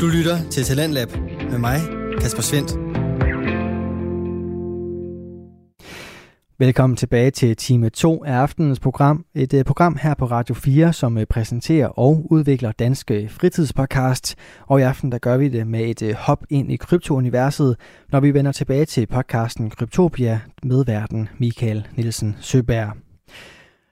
[0.00, 1.08] Du lytter til Talentlab
[1.50, 1.80] med mig,
[2.20, 2.70] Kasper Svendt.
[6.58, 9.24] Velkommen tilbage til time 2 af aftenens program.
[9.34, 14.36] Et øh, program her på Radio 4, som øh, præsenterer og udvikler danske fritidspodcasts.
[14.66, 17.76] Og i aften der gør vi det med et øh, hop ind i kryptouniverset,
[18.12, 22.96] når vi vender tilbage til podcasten Kryptopia med verden Michael Nielsen Søberg.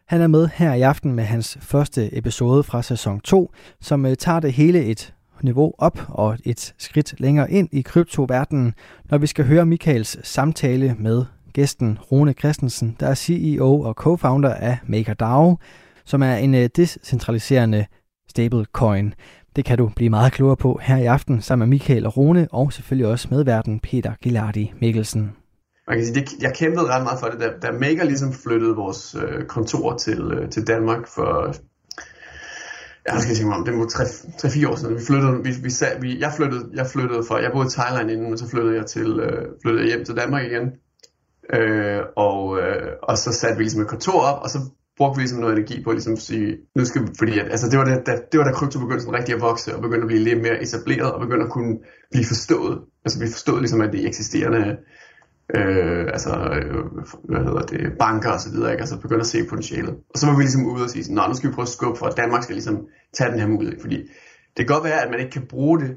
[0.07, 4.41] Han er med her i aften med hans første episode fra sæson 2, som tager
[4.41, 8.75] det hele et niveau op og et skridt længere ind i kryptoverdenen,
[9.11, 14.49] når vi skal høre Michaels samtale med gæsten Rune Christensen, der er CEO og co-founder
[14.49, 15.58] af MakerDAO,
[16.05, 17.86] som er en øh, decentraliserende
[18.29, 19.14] stablecoin.
[19.57, 22.49] Det kan du blive meget klogere på her i aften sammen med Michael og Rune,
[22.50, 25.32] og selvfølgelig også medverden Peter Gilardi Mikkelsen.
[25.89, 28.77] Man kan sige, det, jeg kæmpede ret meget for det, da, da Maker ligesom flyttede
[28.77, 31.55] vores øh, kontor til, øh, til Danmark for
[33.06, 34.94] jeg skal mig om, det var 3-4 år siden.
[34.94, 38.10] Vi flyttede, vi, vi, sag, vi, jeg, flyttede, jeg flyttede for, jeg boede i Thailand
[38.10, 40.66] inden, men så flyttede jeg, til, øh, flyttede jeg hjem til Danmark igen.
[41.55, 44.58] Øh, og, øh, og så satte vi ligesom et kontor op, og så
[44.97, 47.78] brugte vi ligesom noget energi på ligesom sige, nu skal vi, fordi at, altså det
[47.78, 50.12] var, det, da, det var da krypto begyndte sådan rigtig at vokse, og begyndte at
[50.12, 51.78] blive lidt mere etableret, og begyndte at kunne
[52.10, 52.78] blive forstået.
[53.05, 54.77] Altså vi forstod ligesom, at det eksisterende
[55.55, 56.84] øh, altså, øh,
[57.25, 58.81] hvad hedder det, banker og så videre, ikke?
[58.81, 59.95] altså begynder at se potentialet.
[60.11, 61.98] Og så var vi ligesom ude og sige, nå, nu skal vi prøve at skubbe
[61.98, 63.97] for, at Danmark skal ligesom tage den her mulighed, fordi
[64.56, 65.97] det kan godt være, at man ikke kan bruge det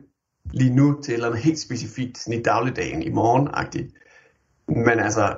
[0.53, 3.89] lige nu til et eller andet helt specifikt, sådan i dagligdagen, i morgen -agtigt.
[4.67, 5.35] Men altså,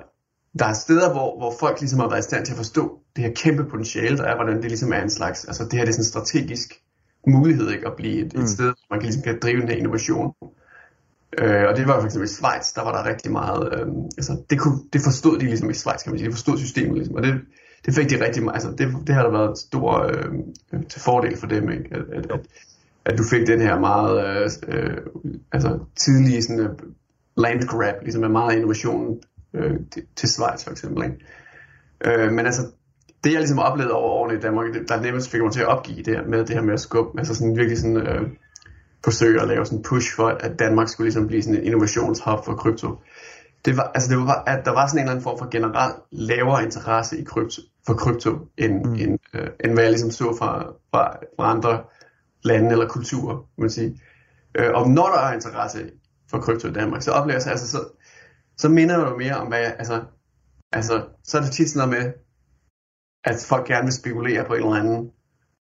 [0.59, 3.23] der er steder, hvor, hvor folk ligesom har været i stand til at forstå det
[3.23, 5.89] her kæmpe potentiale, der er, hvordan det ligesom er en slags, altså det her det
[5.89, 6.81] er sådan en strategisk
[7.27, 8.41] mulighed, ikke, at blive et, mm.
[8.41, 10.33] et sted, hvor man kan ligesom kan drive den her innovation.
[11.37, 14.43] Øh, og det var for eksempel i Schweiz, der var der rigtig meget, øh, altså
[14.49, 17.15] det, kunne, det forstod de ligesom i Schweiz, kan man sige, de forstod systemet ligesom,
[17.15, 17.41] og det,
[17.85, 20.41] det fik de rigtig meget, altså det, det har der været stor øhm,
[20.73, 21.89] øh, til fordel for dem, ikke?
[21.91, 22.39] At, at, at,
[23.05, 24.97] at du fik den her meget øh, øh,
[25.51, 26.75] altså tidlige sådan, uh,
[27.37, 29.19] land grab, ligesom med meget innovation
[29.53, 31.03] øh, til, til Schweiz for eksempel.
[31.03, 31.17] Ikke?
[32.05, 32.61] Øh, men altså,
[33.23, 36.03] det jeg ligesom oplevede over årene i Danmark, der nemmest fik mig til at opgive
[36.03, 38.29] det her med det her med at skubbe, altså sådan virkelig sådan øh,
[39.03, 42.45] forsøge at lave sådan en push for, at Danmark skulle ligesom blive sådan en innovationshub
[42.45, 43.01] for krypto.
[43.65, 45.95] Det var, altså det var, at der var sådan en eller anden form for generelt
[46.11, 48.93] lavere interesse i krypto, for krypto, end, mm.
[48.93, 51.83] end, øh, end hvad jeg ligesom så fra, fra, fra andre
[52.43, 54.01] lande eller kulturer, man sige.
[54.55, 55.91] Øh, og når der er interesse
[56.29, 57.79] for krypto i Danmark, så oplever jeg altså, så,
[58.57, 60.03] så minder det jo mere om, hvad jeg, altså,
[60.71, 62.13] altså, så er det tit sådan noget med,
[63.23, 65.11] at folk gerne vil spekulere på en eller anden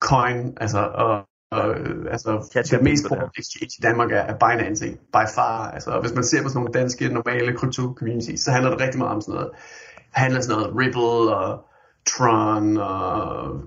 [0.01, 1.77] coin, altså, og, og
[2.11, 2.31] altså,
[2.71, 5.71] det mest populære exchange i Danmark er, er Binance, by far.
[5.71, 8.99] Altså, hvis man ser på sådan nogle danske, normale krypto communities, så handler det rigtig
[8.99, 9.51] meget om sådan noget,
[10.11, 11.65] handler sådan noget Ripple og
[12.07, 13.61] Tron og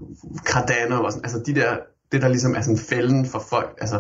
[0.50, 1.78] Cardano og sådan, altså de der,
[2.12, 3.98] det der ligesom er sådan fælden for folk, altså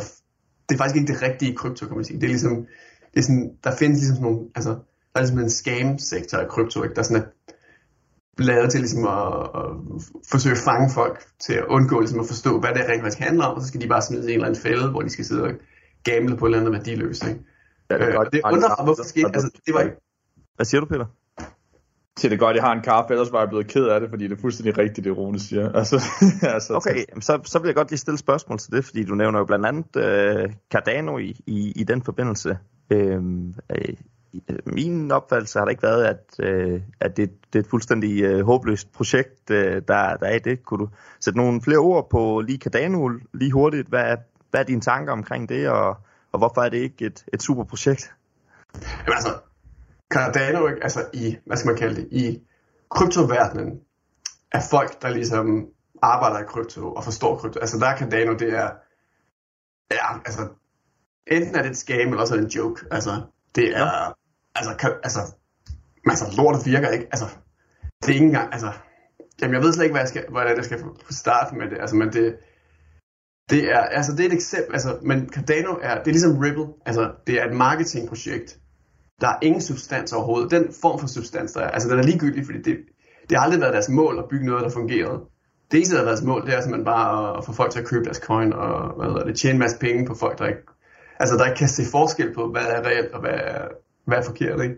[0.70, 2.20] det er faktisk ikke det rigtige krypto, kan man sige.
[2.20, 2.66] Det er ligesom,
[3.14, 4.70] det er sådan, der findes ligesom sådan nogle, altså
[5.14, 6.96] der er ligesom en scam-sektor af krypto, ikke?
[6.96, 7.28] der sådan er
[8.40, 9.70] lavet til ligesom at, at,
[10.32, 13.46] forsøge at fange folk til at undgå ligesom at forstå, hvad det rent faktisk handler
[13.46, 15.44] om, og så skal de bare smide en eller anden fælde, hvor de skal sidde
[15.44, 15.52] og
[16.04, 17.28] gamble på et eller andet værdiløst.
[17.28, 17.40] Ikke?
[17.90, 19.96] Ja, det, er godt, øh, det undrer mig, hvorfor skete altså, det var ikke...
[20.56, 21.06] Hvad siger du, Peter?
[22.18, 24.24] til det godt, jeg har en kaffe, ellers var jeg blevet ked af det, fordi
[24.28, 25.72] det er fuldstændig rigtigt, det Rune siger.
[25.80, 25.96] Altså,
[26.42, 29.40] altså, okay, så, så vil jeg godt lige stille spørgsmål til det, fordi du nævner
[29.40, 32.58] jo blandt andet øh, Cardano i, i, i den forbindelse.
[32.90, 33.94] Øhm, øh,
[34.66, 38.46] min opfattelse har der ikke været, at, øh, at det, det er et fuldstændig øh,
[38.46, 40.66] håbløst projekt, øh, der, der er i det.
[40.66, 40.90] Kunne du
[41.20, 43.88] sætte nogle flere ord på lige Cardano lige hurtigt?
[43.88, 44.18] Hvad,
[44.52, 45.98] hvad er dine tanker omkring det, og,
[46.32, 48.14] og hvorfor er det ikke et, et super projekt?
[48.76, 49.34] Jamen altså,
[50.10, 52.42] Cardano, altså i, hvad skal man kalde det, i
[52.90, 53.80] kryptoverdenen,
[54.52, 55.68] er folk, der ligesom
[56.02, 57.60] arbejder i krypto og forstår krypto.
[57.60, 58.70] Altså der er Cardano, det er,
[59.92, 60.48] ja, altså,
[61.28, 62.86] enten er det et scam, eller også er det en joke.
[62.92, 63.22] Altså,
[63.56, 64.12] det er, ja
[64.58, 65.20] altså, kan, altså,
[66.06, 67.06] altså, lortet virker ikke.
[67.06, 67.28] Altså,
[68.02, 68.72] det er ikke engang, altså,
[69.42, 70.80] jamen jeg ved slet ikke, hvad jeg skal, hvordan jeg skal
[71.10, 71.78] starte med det.
[71.82, 72.36] Altså, men det,
[73.50, 76.68] det er, altså, det er et eksempel, altså, men Cardano er, det er ligesom Ripple.
[76.86, 78.58] Altså, det er et marketingprojekt.
[79.22, 80.52] Der er ingen substans overhovedet.
[80.52, 82.78] Den form for substans, der er, altså, den er ligegyldig, fordi det,
[83.30, 85.20] det har aldrig været deres mål at bygge noget, der fungerede.
[85.72, 87.80] Det eneste, der har været deres mål, det er simpelthen bare at få folk til
[87.80, 90.48] at købe deres coin og hvad hedder det, tjene en masse penge på folk, der
[90.48, 90.62] ikke
[91.20, 93.68] altså der ikke kan se forskel på, hvad er reelt og hvad er,
[94.08, 94.76] hvad forkert, ikke?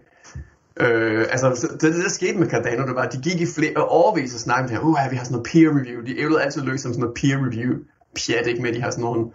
[0.80, 3.88] Øh, altså, det, det, der skete med Cardano, det var, at de gik i flere
[3.88, 6.02] overvis og snakkede her, uh, vi har sådan noget peer review.
[6.06, 7.74] De ævlede altid løs som sådan noget peer review
[8.16, 8.62] pjat, ikke?
[8.62, 9.32] Med de har sådan nogle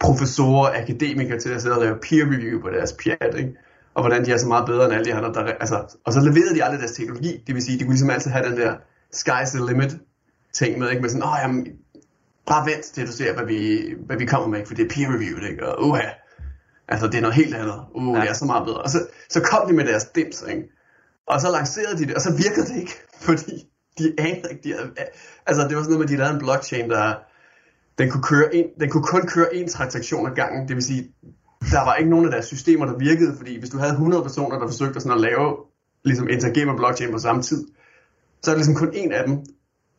[0.00, 3.52] professorer, akademikere til at sidde og lave peer review på deres pjat, ikke?
[3.94, 5.32] Og hvordan de er så meget bedre end alle de andre.
[5.32, 7.42] Der, altså, og så leverede de aldrig deres teknologi.
[7.46, 8.74] Det vil sige, de kunne ligesom altid have den der
[9.16, 9.96] sky's the limit
[10.52, 11.02] ting med, ikke?
[11.02, 11.66] Med sådan, åh, oh, jamen,
[12.46, 13.60] bare vent til du ser, hvad vi,
[14.06, 15.68] hvad vi kommer med, for det er peer review, ikke?
[15.68, 16.08] Og uha,
[16.90, 17.80] Altså, det er noget helt andet.
[17.94, 18.20] Uh, ja.
[18.20, 18.82] det er så meget bedre.
[18.82, 20.62] Og så, så kom de med deres dims, ikke?
[21.26, 22.96] Og så lancerede de det, og så virkede det ikke,
[23.28, 24.90] fordi de anede ikke, de havde,
[25.46, 27.14] altså det var sådan noget med, at de lavede en blockchain, der
[27.98, 31.14] den kunne, køre en, den kunne kun køre en transaktion ad gangen, det vil sige,
[31.60, 34.58] der var ikke nogen af deres systemer, der virkede, fordi hvis du havde 100 personer,
[34.58, 35.56] der forsøgte sådan at lave,
[36.04, 37.68] ligesom interagere med blockchain på samme tid,
[38.42, 39.44] så er det ligesom kun en af dem,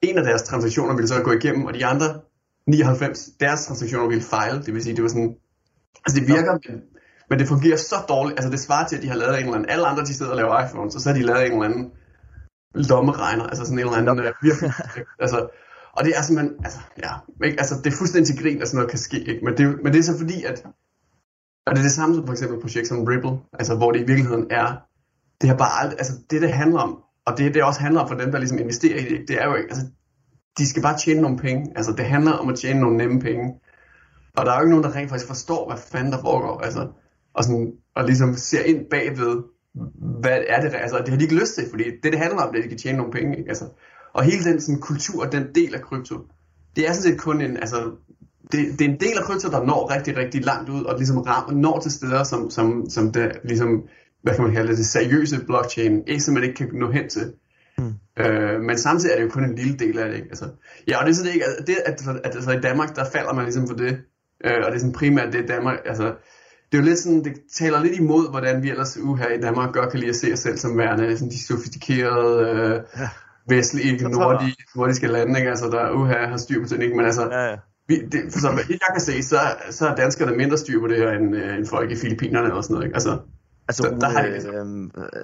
[0.02, 2.20] en af deres transaktioner ville så gå igennem, og de andre
[2.68, 5.36] 99, deres transaktioner ville fejle, det vil sige, det var sådan,
[6.06, 6.82] altså det virker, men,
[7.30, 9.56] men det fungerer så dårligt, altså det svarer til, at de har lavet en eller
[9.56, 11.66] anden, alle andre de sidder og laver iPhones, og så har de lavet en eller
[11.66, 11.92] anden
[12.74, 14.72] lommeregner, altså sådan en eller anden, virkelig,
[15.20, 15.50] altså,
[15.98, 17.12] og det er simpelthen, altså, ja,
[17.46, 17.60] ikke?
[17.60, 19.46] altså det er fuldstændig til grin, at sådan noget kan ske, ikke?
[19.46, 20.66] Men, det, men det er så fordi, at,
[21.66, 24.00] og det er det samme som for eksempel et projekt som Ripple, altså hvor det
[24.00, 24.68] i virkeligheden er,
[25.42, 28.08] det er bare alt, altså det det handler om, og det det også handler om
[28.08, 29.86] for dem, der ligesom investerer i det, det er jo ikke, altså
[30.58, 33.60] de skal bare tjene nogle penge, altså det handler om at tjene nogle nemme penge,
[34.38, 36.88] og der er jo ikke nogen, der rent faktisk forstår, hvad fanden der foregår, altså,
[37.34, 39.44] og, sådan, og ligesom ser ind bagved,
[40.22, 42.54] hvad er det, altså det har de ikke lyst til, fordi det det handler om,
[42.54, 43.50] det er, at de kan tjene nogle penge, ikke?
[43.50, 43.66] altså,
[44.14, 46.16] og hele den sådan, kultur, den del af krypto,
[46.76, 47.92] det er sådan set kun en, altså,
[48.52, 51.18] det, det er en del af krypto, der når rigtig, rigtig langt ud, og ligesom
[51.18, 53.84] rammer, når til steder, som, som, som det, ligesom,
[54.24, 57.10] hvad kan man kalde det, det seriøse blockchain, ikke som man ikke kan nå hen
[57.10, 57.34] til.
[57.78, 57.94] Mm.
[58.24, 60.16] Øh, men samtidig er det jo kun en lille del af det.
[60.16, 60.28] Ikke?
[60.30, 60.46] Altså,
[60.88, 63.06] ja, og det er sådan ikke, at, det, at, at, at altså, i Danmark, der
[63.06, 63.98] falder man ligesom for det,
[64.44, 66.04] øh, og det er sådan primært det Danmark, altså,
[66.72, 69.42] det er jo lidt sådan, det taler lidt imod, hvordan vi ellers uh, her i
[69.42, 73.10] Danmark godt kan lide at se os selv som værende sådan de sofistikerede, øh, ja
[73.48, 75.50] vestlige, nordige, nordiske lande, ikke?
[75.50, 76.96] Altså, der uha, har styr på ting, ikke?
[76.96, 77.56] Men altså, ja, ja.
[77.88, 79.40] Vi, det, for som jeg kan se, så,
[79.70, 82.62] så er danskerne mindre styr på det her, end, øh, end folk i Filippinerne eller
[82.62, 82.96] sådan noget, ikke?
[82.96, 83.20] Altså,
[83.68, 84.36] altså der, der har de øh,
[84.98, 85.24] øh,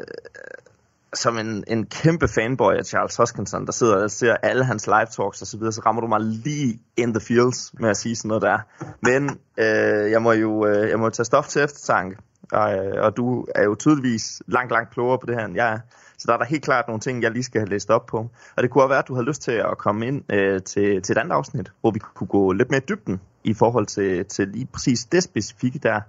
[1.13, 5.05] som en, en kæmpe fanboy af Charles Hoskinson, der sidder og ser alle hans live
[5.05, 8.15] talks og så videre, så rammer du mig lige in the fields med at sige
[8.15, 8.59] sådan noget der.
[9.01, 12.17] Men øh, jeg må jo øh, jeg må tage stof til eftertanke,
[12.51, 15.73] og, øh, og du er jo tydeligvis langt, langt klogere på det her, end jeg
[15.73, 15.79] er.
[16.17, 18.17] Så der er der helt klart nogle ting, jeg lige skal have læst op på.
[18.55, 21.01] Og det kunne også være, at du har lyst til at komme ind øh, til,
[21.01, 24.25] til et andet afsnit, hvor vi kunne gå lidt mere i dybden i forhold til,
[24.25, 26.01] til lige præcis det specifikke der.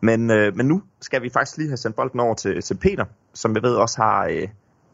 [0.00, 3.04] Men, øh, men nu skal vi faktisk lige have sendt bolden over til, til Peter,
[3.34, 4.48] som jeg ved også har øh,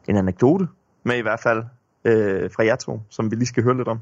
[0.08, 0.67] en anekdote
[1.02, 1.64] med i hvert fald
[2.05, 3.99] øh, fra jer to, som vi lige skal høre lidt om.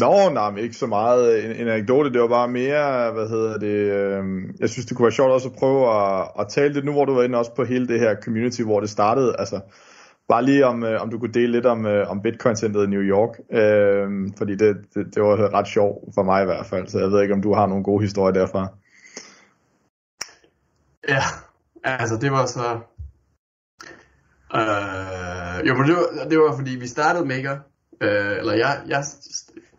[0.00, 3.58] Nå, nej, men ikke så meget en, en anekdote, det var bare mere, hvad hedder
[3.58, 4.24] det, øh,
[4.60, 7.04] jeg synes det kunne være sjovt også at prøve at, at tale lidt nu, hvor
[7.04, 9.60] du var inde også på hele det her community, hvor det startede, altså
[10.28, 13.00] bare lige om, øh, om du kunne dele lidt om, øh, om Bitcoin-centret i New
[13.00, 16.98] York, øh, fordi det, det, det var ret sjovt for mig i hvert fald, så
[16.98, 18.68] jeg ved ikke, om du har nogle gode historier derfra.
[21.08, 21.22] Ja,
[21.84, 22.80] altså det var så,
[24.54, 27.58] øh, jo, men det var, det var fordi vi startede Maker,
[28.00, 29.04] øh, eller jeg, jeg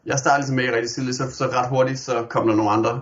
[0.08, 3.02] jeg startede ligesom med rigtig tidligt, så, så ret hurtigt, så kom der nogle andre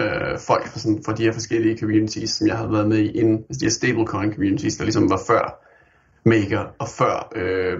[0.00, 3.10] øh, folk fra, sådan, fra de her forskellige communities, som jeg havde været med i
[3.10, 5.66] inden, altså de her stablecoin communities, der ligesom var før
[6.24, 7.78] Maker og før, øh,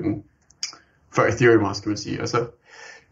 [1.16, 2.22] før Ethereum også, kan man sige.
[2.22, 2.46] Og så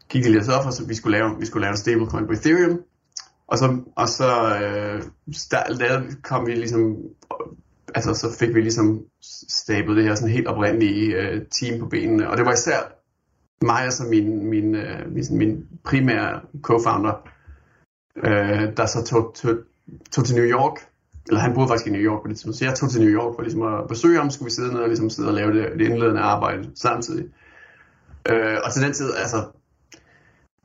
[0.08, 2.32] gik det lidt op, og så vi skulle lave, vi skulle lave en stablecoin på
[2.32, 2.80] Ethereum,
[3.46, 4.30] og så, og så
[4.62, 5.02] øh,
[5.50, 6.96] der, kom vi ligesom,
[7.94, 9.00] altså så fik vi ligesom
[9.49, 12.99] stablet det her sådan helt oprindelige øh, team på benene, og det var især
[13.62, 17.29] mig og så min, min, øh, min, min primære co-founder,
[18.17, 19.56] øh, der så tog, tog,
[20.12, 20.73] tog til New York,
[21.28, 23.11] eller han boede faktisk i New York på det tidspunkt, så jeg tog til New
[23.11, 25.52] York for ligesom at besøge ham, skulle vi sidde ned og ligesom sidde og lave
[25.52, 27.25] det, det indledende arbejde samtidig.
[28.28, 29.45] Øh, og til den tid, altså,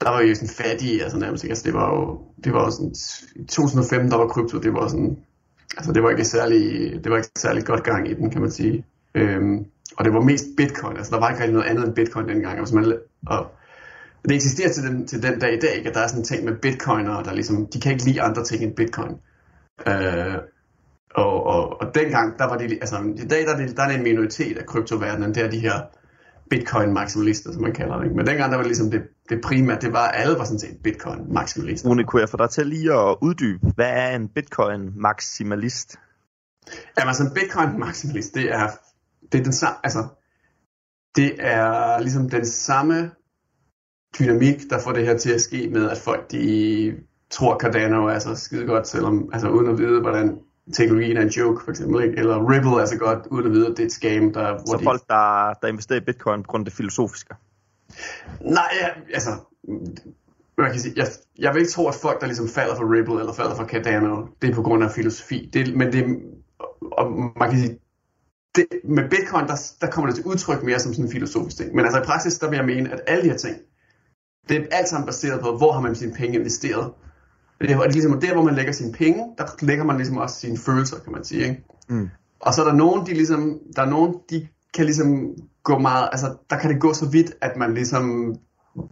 [0.01, 2.71] der var jo sådan fattige, altså nærmest ikke, altså det var jo, det var jo
[2.71, 2.93] sådan,
[3.35, 5.17] i 2005, der var krypto, det var sådan,
[5.77, 8.51] altså det var ikke særlig, det var ikke særlig godt gang i den, kan man
[8.51, 8.85] sige.
[9.15, 9.65] Øhm,
[9.97, 12.59] og det var mest bitcoin, altså der var ikke rigtig noget andet end bitcoin dengang.
[12.59, 13.51] Altså man, og
[14.29, 15.89] det eksisterer til den, til den dag i dag, ikke?
[15.89, 18.43] at der er sådan en ting med bitcoinere, der ligesom, de kan ikke lide andre
[18.43, 19.15] ting end bitcoin.
[19.87, 20.37] Øh,
[21.15, 23.87] og, og, og dengang, der var det, altså i dag der er, det, der er
[23.87, 25.79] det en minoritet af kryptoverdenen, det er de her
[26.49, 28.03] bitcoin-maksimalister, som man kalder det.
[28.03, 28.15] Ikke?
[28.15, 30.77] Men dengang, der var ligesom det, det primære, det var, at alle var sådan set
[30.83, 31.89] bitcoin-maksimalister.
[31.89, 35.95] Rune, kunne jeg få dig til lige at uddybe, hvad er en bitcoin-maksimalist?
[36.97, 38.67] Jamen altså en bitcoin-maksimalist, det er
[39.31, 40.07] det er den samme, altså,
[41.15, 43.11] det er ligesom den samme
[44.19, 46.95] dynamik, der får det her til at ske med, at folk de
[47.29, 50.39] tror Cardano er så skide godt, selvom, altså uden at vide, hvordan
[50.73, 52.17] teknologien er en joke, for eksempel, ikke?
[52.17, 54.33] eller Ripple er så godt, uden at vide, at det er et scam.
[54.33, 54.83] Der, hvor så de...
[54.83, 57.35] folk, der, der investerer i bitcoin på grund af det filosofiske?
[58.41, 59.29] Nej, ja, altså,
[60.57, 61.07] man kan sige, jeg,
[61.39, 64.25] jeg vil ikke tro, at folk, der ligesom falder for Ripple eller falder for Cardano,
[64.41, 65.49] det er på grund af filosofi.
[65.53, 66.19] Det, men det,
[66.91, 67.79] og man kan sige,
[68.55, 71.75] det, med Bitcoin, der, der kommer det til udtryk mere som sådan en filosofisk ting.
[71.75, 73.57] Men altså i praksis, der vil jeg mene, at alle de her ting,
[74.49, 76.93] det er alt sammen baseret på, hvor har man sine penge investeret.
[77.63, 80.17] Det er, det er ligesom der, hvor man lægger sine penge, der lægger man ligesom
[80.17, 81.41] også sine følelser, kan man sige.
[81.41, 81.63] Ikke?
[81.89, 82.09] Mm.
[82.39, 86.09] Og så er der nogen, de ligesom, der er nogen, de kan ligesom gå meget,
[86.11, 88.35] altså der kan det gå så vidt, at man ligesom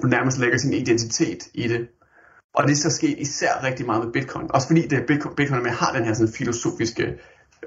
[0.04, 1.88] nærmest lægger sin identitet i det.
[2.56, 4.48] Og det er så sket især rigtig meget med Bitcoin.
[4.50, 7.04] Også fordi det Bitcoin, Bitcoin med har den her sådan filosofiske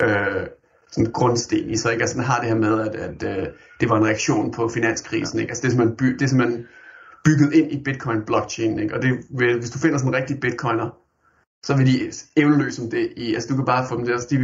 [0.01, 0.47] øh,
[0.93, 1.93] sådan grundsten i sig.
[1.93, 2.03] Ikke?
[2.03, 3.47] Altså den har det her med, at, at øh,
[3.81, 5.39] det var en reaktion på finanskrisen.
[5.39, 5.51] Ikke?
[5.51, 6.67] Altså det er simpelthen, by, det er simpelthen
[7.25, 8.79] bygget ind i Bitcoin-blockchain.
[8.79, 8.95] Ikke?
[8.95, 9.11] Og det,
[9.59, 10.91] hvis du finder sådan en rigtig Bitcoiner,
[11.63, 14.21] så vil de evneløse om det i, altså du kan bare få dem til at,
[14.31, 14.37] de,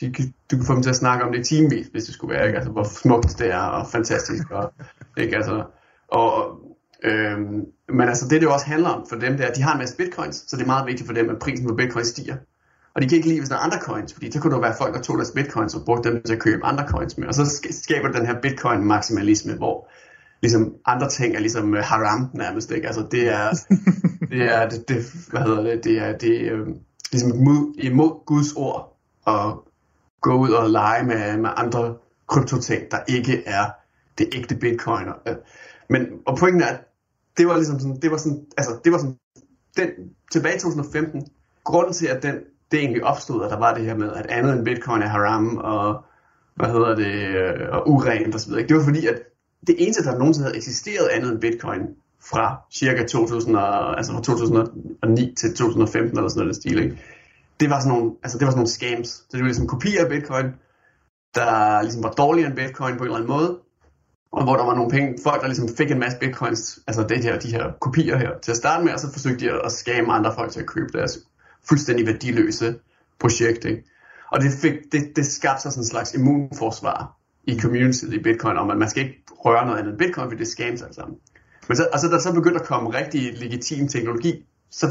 [0.00, 2.34] de, du kan få dem til at snakke om det i timevis, hvis det skulle
[2.34, 2.56] være, ikke?
[2.56, 4.72] Altså hvor smukt det er, og fantastisk, og,
[5.16, 5.36] ikke?
[5.36, 5.64] Altså,
[6.08, 6.60] og,
[7.04, 9.62] øhm, men altså det det jo også handler om for dem, det er, at de
[9.62, 12.04] har en masse bitcoins, så det er meget vigtigt for dem, at prisen på bitcoin
[12.04, 12.36] stiger.
[12.94, 14.74] Og de kan ikke lide, hvis der er andre coins, fordi så kunne der være
[14.78, 17.28] folk, der tog deres bitcoins og brugte dem til at købe andre coins med.
[17.28, 19.88] Og så skaber den her bitcoin-maksimalisme, hvor
[20.44, 22.86] ligesom andre ting er ligesom haram nærmest, ikke?
[22.86, 23.50] Altså det er,
[24.32, 24.96] det er, det, det,
[25.30, 26.66] hvad hedder det, det er, det er øh,
[27.12, 28.96] ligesom imod, imod Guds ord
[29.26, 29.54] at
[30.20, 31.96] gå ud og lege med, med andre
[32.26, 33.64] kryptoting, der ikke er
[34.18, 35.06] det ægte bitcoin.
[35.88, 36.80] Men, og pointen er, at
[37.36, 39.16] det var ligesom sådan, det var sådan, altså det var sådan,
[39.76, 39.88] den,
[40.32, 41.26] tilbage i 2015,
[41.64, 42.34] grunden til, at den,
[42.70, 45.56] det egentlig opstod, at der var det her med, at andet end bitcoin er haram,
[45.56, 46.04] og
[46.54, 48.66] hvad hedder det, øh, og urent og så videre.
[48.66, 49.22] Det var fordi, at
[49.66, 51.80] det eneste, der nogensinde havde eksisteret andet end bitcoin
[52.30, 56.98] fra cirka 2000 og, altså fra 2009 til 2015 eller sådan noget stil, ikke?
[57.60, 59.08] Det var sådan nogle, altså det var sådan nogle scams.
[59.08, 60.46] Så det var ligesom kopier af bitcoin,
[61.34, 63.58] der ligesom var dårligere end bitcoin på en eller anden måde,
[64.32, 67.22] og hvor der var nogle penge, folk der ligesom fik en masse bitcoins, altså det
[67.22, 70.12] her, de her kopier her, til at starte med, og så forsøgte de at skamme
[70.12, 71.18] andre folk til at købe deres
[71.68, 72.78] fuldstændig værdiløse
[73.20, 73.84] projekt, ikke?
[74.32, 78.56] Og det, fik, det, det skabte sig sådan en slags immunforsvar i communityet i bitcoin,
[78.56, 80.94] om at man skal ikke røre noget andet end bitcoin, for det er scams alt
[80.94, 81.18] sammen.
[81.68, 84.86] Men så, altså, der så begyndte at komme rigtig legitim teknologi, så,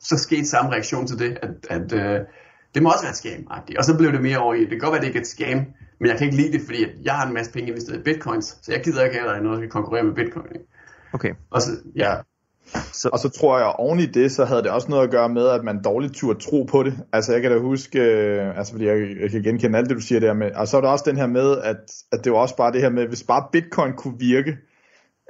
[0.00, 2.20] så skete samme reaktion til det, at, at øh,
[2.74, 3.78] det må også være et scam -agtigt.
[3.78, 5.20] Og så blev det mere over i, det kan godt være, at det ikke er
[5.20, 5.58] et scam,
[6.00, 8.58] men jeg kan ikke lide det, fordi jeg har en masse penge investeret i bitcoins,
[8.62, 10.46] så jeg gider ikke heller noget, der kan konkurrere med bitcoin.
[10.54, 10.66] Ikke?
[11.12, 11.32] Okay.
[11.50, 12.14] Og så, ja.
[12.92, 13.08] Så.
[13.12, 15.48] Og så tror jeg, oven i det, så havde det også noget at gøre med,
[15.48, 16.94] at man dårligt turde tro på det.
[17.12, 20.02] Altså jeg kan da huske, øh, altså fordi jeg, jeg kan genkende alt det, du
[20.02, 21.76] siger der med, og så er der også den her med, at,
[22.12, 24.56] at det var også bare det her med, hvis bare bitcoin kunne virke,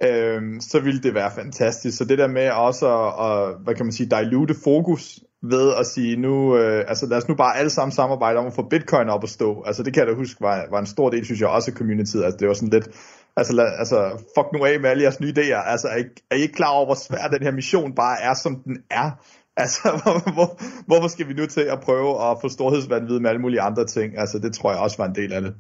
[0.02, 1.98] øh, så ville det være fantastisk.
[1.98, 5.86] Så det der med også at, at hvad kan man sige, dilute fokus ved at
[5.86, 9.08] sige nu, øh, altså lad os nu bare alle sammen samarbejde om at få bitcoin
[9.08, 9.62] op at stå.
[9.66, 11.76] Altså det kan jeg da huske var, var en stor del, synes jeg også af
[11.76, 12.24] communityet.
[12.24, 12.88] Altså det var sådan lidt,
[13.36, 15.70] altså, lad, altså fuck nu af med alle jeres nye idéer.
[15.70, 18.34] Altså er I, er I ikke klar over, hvor svær den her mission bare er,
[18.34, 19.10] som den er?
[19.56, 23.42] Altså, hvor, hvor, hvorfor skal vi nu til at prøve at få storhedsvandvid med alle
[23.42, 24.18] mulige andre ting?
[24.18, 25.54] Altså, det tror jeg også var en del af det.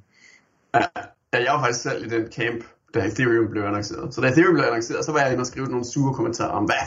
[0.74, 0.80] Ja,
[1.32, 2.64] jeg var faktisk selv i den camp,
[2.94, 4.14] da Ethereum blev annonceret.
[4.14, 6.64] Så da Ethereum blev annonceret, så var jeg inde og skrive nogle sure kommentarer om,
[6.64, 6.86] hvad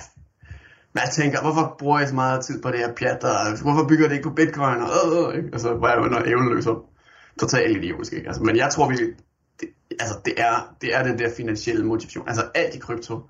[0.96, 3.88] men jeg tænker, hvorfor bruger jeg så meget tid på det her pjat, og hvorfor
[3.88, 5.50] bygger det ikke på bitcoin, og øh, øh, øh ikke?
[5.54, 6.80] Altså, hvor jeg jo noget evneløs om.
[7.39, 8.27] Totalt idiotisk, ikke?
[8.27, 8.96] Altså, men jeg tror, vi,
[10.00, 12.28] altså, det er, det er den der finansielle motivation.
[12.28, 13.30] Altså, alt i krypto,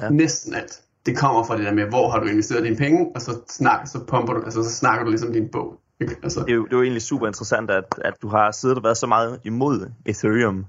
[0.00, 0.08] ja.
[0.08, 3.20] næsten alt, det kommer fra det der med, hvor har du investeret dine penge, og
[3.20, 5.80] så, snak, så, pumper du, altså, så snakker du ligesom din bog.
[6.00, 6.16] Ikke?
[6.22, 6.40] Altså.
[6.40, 8.84] Det, er jo, det er jo egentlig super interessant, at, at du har siddet og
[8.84, 10.66] været så meget imod Ethereum,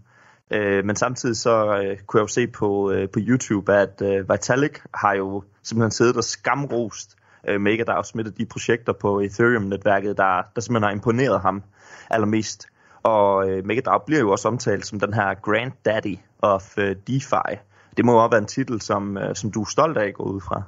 [0.51, 4.29] Øh, men samtidig så øh, kunne jeg jo se på, øh, på YouTube, at øh,
[4.29, 7.15] Vitalik har jo simpelthen siddet og skamrost
[7.47, 11.63] øh, MakerDAO smittet de projekter på Ethereum-netværket, der, der simpelthen har imponeret ham
[12.09, 12.67] allermest.
[13.11, 17.51] Og øh, MakerDAO bliver jo også omtalt som den her granddaddy of øh, DeFi.
[17.97, 20.13] Det må jo også være en titel, som, øh, som du er stolt af at
[20.13, 20.63] gå ud fra.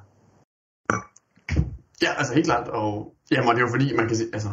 [2.01, 2.67] Ja, altså helt klart.
[2.67, 4.49] Og jamen, det er jo fordi, man kan sige, altså,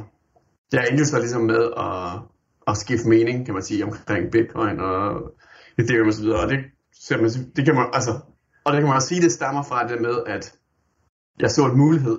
[0.73, 2.23] jeg endte så ligesom med at
[2.66, 5.33] at skifte mening, kan man sige, omkring Bitcoin og
[5.78, 6.25] Ethereum osv.
[6.25, 6.59] Og det,
[7.57, 8.11] det kan man, altså,
[8.64, 10.59] og det kan man også sige, det stammer fra det med, at
[11.40, 12.19] jeg så en mulighed,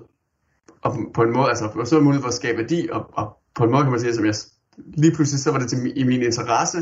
[0.82, 3.38] og på en måde, altså, jeg så en mulighed for at skabe værdi, og, og
[3.56, 4.36] på en måde kan man sige, som jeg,
[4.78, 6.78] lige pludselig så var det til, i min interesse,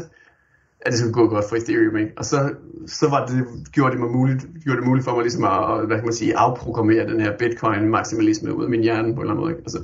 [0.82, 2.12] at det skulle gå godt for Ethereum, ikke?
[2.18, 2.54] Og så,
[2.88, 5.98] så var det, gjorde det mig muligt, gjorde det muligt for mig ligesom at, hvad
[5.98, 9.44] kan man sige, afprogrammere den her Bitcoin-maksimalisme ud af min hjerne på en eller anden
[9.44, 9.62] måde, ikke?
[9.62, 9.80] Altså,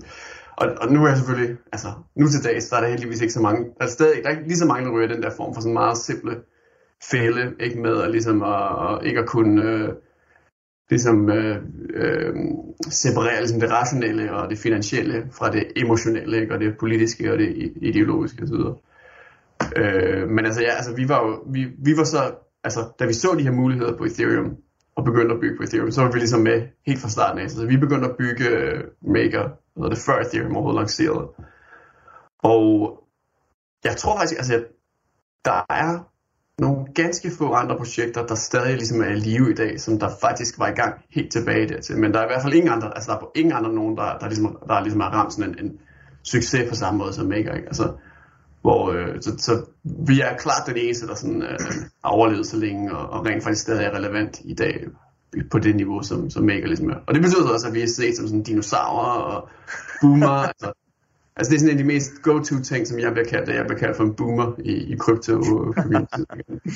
[0.58, 3.34] og, og nu er jeg selvfølgelig, altså nu til dags, der er der heldigvis ikke
[3.34, 5.30] så mange, der er stadig, der er ikke lige så mange, der ryger den der
[5.38, 6.36] form for sådan meget simple
[7.12, 9.90] fælde, ikke med at ligesom at, at ikke at kunne øh,
[10.92, 11.58] ligesom øh,
[11.94, 12.34] øh,
[12.90, 16.54] separere ligesom det rationelle og det finansielle fra det emotionelle, ikke?
[16.54, 18.54] og det politiske og det ideologiske osv.
[19.78, 23.14] Øh, men altså ja, altså vi var jo, vi, vi var så, altså da vi
[23.14, 24.58] så de her muligheder på Ethereum,
[24.96, 27.50] og begyndte at bygge på Ethereum, så var vi ligesom med helt fra starten af.
[27.50, 31.28] Så vi begyndte at bygge øh, Maker, hvad det, før Ethereum overhovedet lanceret.
[32.44, 32.98] Og
[33.84, 34.66] jeg tror faktisk, altså
[35.46, 36.12] der er
[36.62, 40.10] nogle ganske få andre projekter, der stadig ligesom er i live i dag, som der
[40.22, 41.98] faktisk var i gang helt tilbage dertil.
[41.98, 44.18] Men der er i hvert fald ingen andre, altså der er ingen andre nogen, der,
[44.18, 45.72] der, ligesom, der ligesom har ramt sådan en, en
[46.24, 47.54] succes på samme måde som Maker.
[47.54, 47.68] Ikke?
[47.68, 47.92] Altså,
[48.62, 51.60] hvor, øh, så, så, vi er klart den eneste, der sådan, øh,
[52.04, 54.86] har overlevet så længe, og, og rent faktisk stadig er relevant i dag
[55.52, 56.96] på det niveau, som, som Maker ligesom er.
[57.08, 59.50] Og det betyder så også, at vi er set som sådan dinosaurer og
[60.02, 60.28] boomer.
[60.28, 60.74] altså,
[61.36, 63.66] altså det er sådan en af de mest go-to ting, som jeg bliver kaldt, jeg
[63.66, 65.34] bliver kaldt for en boomer i, i krypto
[65.74, 66.20] community.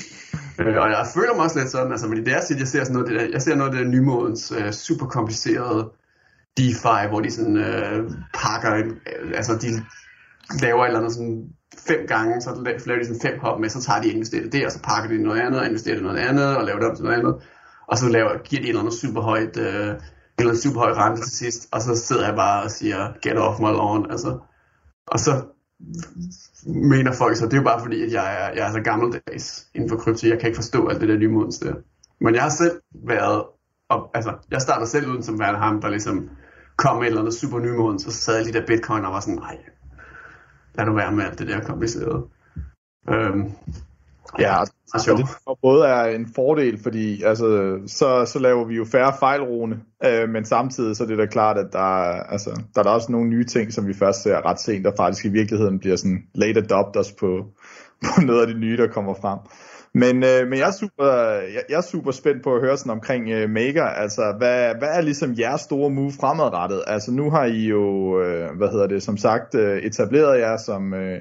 [0.60, 2.84] øh, og jeg føler mig også lidt sådan, altså fordi det er sit, jeg ser
[2.84, 5.90] sådan noget, det der, jeg ser noget af det der nymodens uh, super komplicerede
[6.56, 9.68] DeFi, hvor de sådan uh, pakker, uh, altså de
[10.62, 11.44] laver et eller andet sådan
[11.88, 12.50] fem gange, så
[12.86, 15.22] laver de sådan fem hop med, så tager de investeret det, og så pakker de
[15.22, 17.34] noget andet, og investerer noget andet, og laver det om til noget andet
[17.86, 19.94] og så laver, giver de et eller andet super højt, øh,
[20.38, 23.60] eller super høj rente til sidst, og så sidder jeg bare og siger, get off
[23.60, 24.38] my lawn, altså.
[25.06, 25.44] Og så
[26.66, 29.68] mener folk så, det er jo bare fordi, at jeg er, jeg er så gammeldags
[29.74, 31.74] inden for krypto, jeg kan ikke forstå alt det der nye der.
[32.20, 33.44] Men jeg har selv været,
[33.88, 36.30] og, altså, jeg startede selv uden som værende ham, der ligesom
[36.76, 39.38] kom med et eller andet super nymodens, så sad lige der bitcoin og var sådan,
[39.38, 39.58] nej,
[40.74, 42.26] lad nu være med alt det der komplicerede.
[43.08, 43.52] Øhm,
[44.38, 44.60] Ja,
[44.94, 49.80] altså, det både er en fordel, fordi altså, så, så laver vi jo færre fejlrone,
[50.04, 53.12] øh, men samtidig så er det da klart, at der, altså, der er der også
[53.12, 56.22] nogle nye ting, som vi først ser ret sent, der faktisk i virkeligheden bliver sådan
[56.34, 57.44] late adopters på,
[58.04, 59.38] på noget af det nye, der kommer frem.
[60.02, 61.04] Men, øh, men jeg, er super,
[61.54, 63.84] jeg, jeg er super spændt på at høre sådan omkring øh, Maker.
[63.84, 66.82] Altså, hvad, hvad er ligesom jeres store move fremadrettet?
[66.86, 70.94] Altså, nu har I jo, øh, hvad hedder det, som sagt, øh, etableret jer som,
[70.94, 71.20] øh,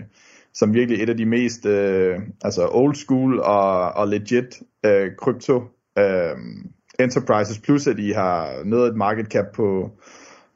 [0.55, 5.63] som virkelig et af de mest øh, altså old school og, og legit øh, krypto
[5.97, 6.35] øh,
[6.99, 9.89] enterprises, plus at I har nået et market cap på,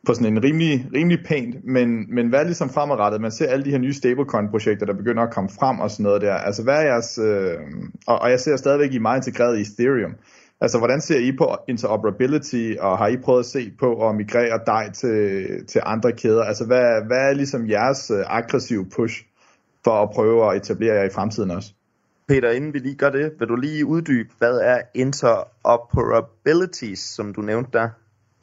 [0.08, 3.22] på sådan en rimelig, rimelig pænt, men, men hvad er ligesom fremadrettet?
[3.22, 6.22] Man ser alle de her nye stablecoin-projekter, der begynder at komme frem og sådan noget
[6.22, 6.34] der.
[6.34, 7.58] Altså hvad er jeres, øh,
[8.08, 10.14] og, og jeg ser stadigvæk I er meget integreret i Ethereum.
[10.62, 14.60] Altså hvordan ser I på interoperability, og har I prøvet at se på at migrere
[14.66, 16.44] dig til, til andre kæder?
[16.44, 19.29] Altså hvad, hvad er ligesom jeres øh, aggressive push
[19.84, 21.74] for at prøve at etablere jer i fremtiden også.
[22.28, 27.42] Peter, inden vi lige gør det, vil du lige uddybe, hvad er interoperabilities, som du
[27.42, 27.90] nævnte der?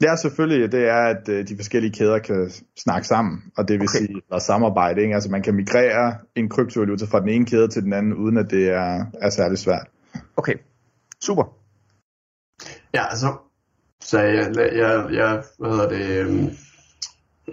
[0.01, 0.71] Ja, selvfølgelig.
[0.71, 3.97] Det er, at øh, de forskellige kæder kan snakke sammen, og det vil okay.
[3.97, 5.01] sige, at samarbejde.
[5.01, 5.13] Ikke?
[5.13, 8.49] Altså man kan migrere en kryptovaluta fra den ene kæde til den anden, uden at
[8.49, 9.87] det er, er særlig svært.
[10.37, 10.53] Okay,
[11.21, 11.43] super.
[12.93, 13.33] Ja, altså,
[14.01, 16.49] så jeg, jeg, jeg hvad hedder det, øhm,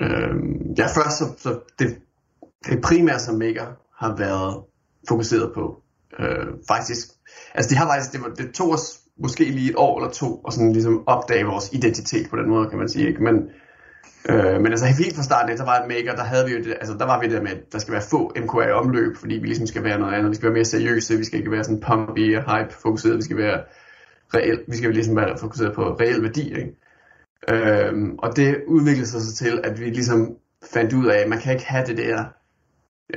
[0.01, 1.97] øhm, ja, først så, så det,
[2.71, 3.67] det primært som Maker
[3.99, 4.65] har været
[5.09, 5.83] fokuseret på.
[6.19, 7.09] Øh, faktisk,
[7.55, 10.37] altså de har faktisk, det, var, det tog os måske lige et år eller to,
[10.37, 13.09] og sådan ligesom opdage vores identitet på den måde, kan man sige.
[13.09, 13.23] Ikke?
[13.23, 13.37] Men,
[14.29, 16.73] øh, men altså helt fra starten, der var et Maker, der havde vi jo det,
[16.81, 19.47] altså der var vi der med, at der skal være få MKR omløb, fordi vi
[19.47, 20.31] ligesom skal være noget andet.
[20.31, 23.23] Vi skal være mere seriøse, vi skal ikke være sådan pumpy og hype fokuseret, vi
[23.23, 23.63] skal være
[24.35, 26.55] reelt, vi skal ligesom være fokuseret på reel værdi.
[26.55, 26.77] Ikke?
[27.49, 30.37] Øh, og det udviklede sig så til, at vi ligesom
[30.73, 32.25] fandt ud af, at man kan ikke have det der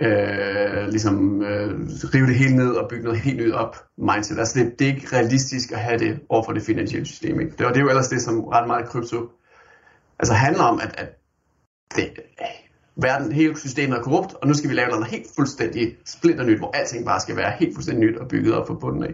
[0.02, 1.70] øh, ligesom øh,
[2.14, 4.40] rive det hele ned og bygge noget helt nyt op mindset.
[4.40, 7.40] Altså det, det er ikke realistisk at have det over for det finansielle system.
[7.40, 7.52] Ikke?
[7.58, 9.18] Det, og det er jo ellers det, som ret meget krypto
[10.20, 11.10] altså handler om, at, at
[11.96, 12.10] det,
[12.96, 16.58] verden, hele systemet er korrupt, og nu skal vi lave noget helt fuldstændig splinter nyt,
[16.58, 19.14] hvor alting bare skal være helt fuldstændig nyt og bygget op på bunden af.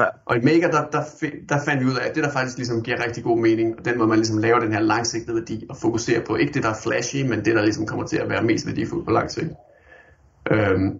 [0.00, 0.04] Ja.
[0.24, 1.02] Og i Mega, der, der,
[1.48, 3.84] der fandt vi ud af, at det der faktisk ligesom giver rigtig god mening, og
[3.84, 6.68] den måde man ligesom laver den her langsigtede værdi og fokuserer på, ikke det der
[6.68, 9.52] er flashy, men det der ligesom kommer til at være mest værdifuldt på lang sigt.
[10.50, 10.98] Øhm,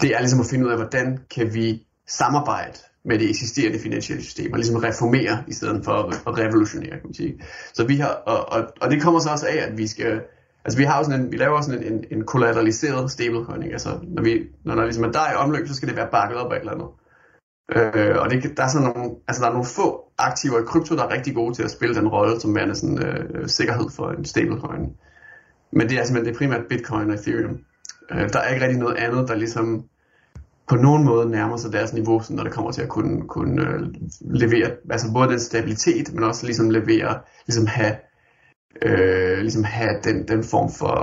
[0.00, 4.24] det er ligesom at finde ud af, hvordan kan vi samarbejde med det eksisterende finansielle
[4.24, 5.92] system, og ligesom reformere i stedet for
[6.28, 7.42] at revolutionere, kan man sige.
[7.74, 10.20] Så vi har, og, og, og det kommer så også af, at vi skal,
[10.64, 13.62] altså vi har også sådan en, vi laver også sådan en, en, en kollateraliseret stablecoin,
[13.62, 16.36] altså når, vi, når der ligesom er der i omløb, så skal det være bakket
[16.36, 16.88] op af et eller andet.
[17.76, 20.96] Øh, og det, der, er sådan nogle, altså der er nogle få aktiver i krypto,
[20.96, 24.10] der er rigtig gode til at spille den rolle som værende sådan, øh, sikkerhed for
[24.10, 24.96] en stablecoin.
[25.72, 27.58] Men det er simpelthen det er primært Bitcoin og Ethereum.
[28.10, 29.84] Øh, der er ikke rigtig noget andet, der ligesom
[30.68, 33.80] på nogen måde nærmer sig deres niveau, når det kommer til at kunne, kunne øh,
[34.20, 37.96] levere, altså både den stabilitet, men også ligesom levere, ligesom have,
[38.82, 40.96] øh, ligesom have den, den form for,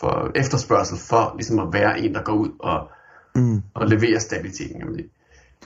[0.00, 2.88] for efterspørgsel for ligesom at være en, der går ud og,
[3.34, 3.62] mm.
[3.74, 5.10] og leverer stabiliteten, kan man sige.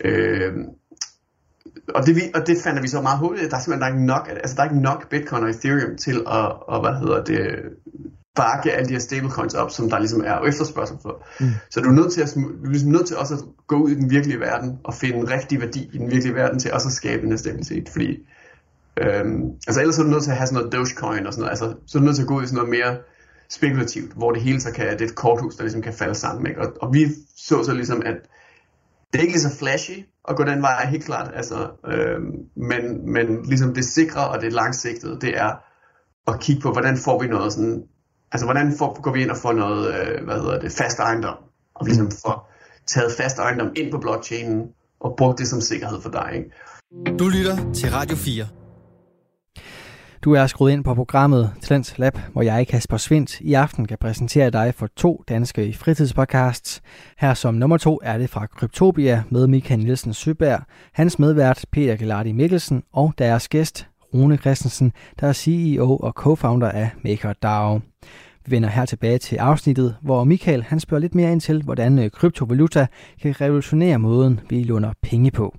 [0.04, 0.52] Øh,
[1.94, 3.94] og det, vi, og det fandt vi så meget hurtigt, der er simpelthen der er
[3.94, 7.24] ikke nok, altså der er ikke nok Bitcoin og Ethereum til at, og, hvad hedder
[7.24, 7.48] det,
[8.36, 11.26] bakke alle de her stablecoins op, som der ligesom er efterspørgsel for.
[11.40, 11.50] Mm.
[11.70, 13.90] Så du er nødt til at, du er ligesom nødt til også at gå ud
[13.90, 16.88] i den virkelige verden og finde en rigtig værdi i den virkelige verden til også
[16.88, 18.18] at skabe en stabilitet, fordi
[18.96, 21.50] øhm, altså ellers er du nødt til at have sådan noget Dogecoin og sådan noget,
[21.50, 22.96] altså så er du nødt til at gå ud i sådan noget mere
[23.50, 26.46] spekulativt, hvor det hele så kan, det er et korthus, der ligesom kan falde sammen,
[26.46, 26.60] ikke?
[26.60, 28.16] Og, og vi så så ligesom, at
[29.12, 31.30] det er ikke lige så flashy at gå den vej, helt klart.
[31.34, 32.20] Altså, øh,
[32.56, 35.52] men, men ligesom det sikre og det langsigtede, det er
[36.28, 37.82] at kigge på, hvordan får vi noget sådan,
[38.32, 41.36] altså hvordan får, går vi ind og får noget, øh, hvad hedder det, fast ejendom,
[41.74, 42.52] og ligesom får
[42.86, 44.68] taget fast ejendom ind på blockchainen,
[45.00, 46.30] og brugt det som sikkerhed for dig.
[46.34, 47.16] Ikke?
[47.18, 48.46] Du lytter til Radio 4.
[50.24, 53.98] Du er skruet ind på programmet Talents Lab, hvor jeg, Kasper Svindt, i aften kan
[54.00, 56.82] præsentere dig for to danske fritidspodcasts.
[57.18, 60.60] Her som nummer to er det fra Kryptopia med Michael Nielsen Søberg,
[60.92, 66.66] hans medvært Peter Gelardi Mikkelsen og deres gæst Rune Christensen, der er CEO og co-founder
[66.66, 67.80] af MakerDAO.
[68.44, 71.98] Vi vender her tilbage til afsnittet, hvor Michael han spørger lidt mere ind til, hvordan
[71.98, 72.86] øh, kryptovaluta
[73.22, 75.54] kan revolutionere måden, vi låner penge på.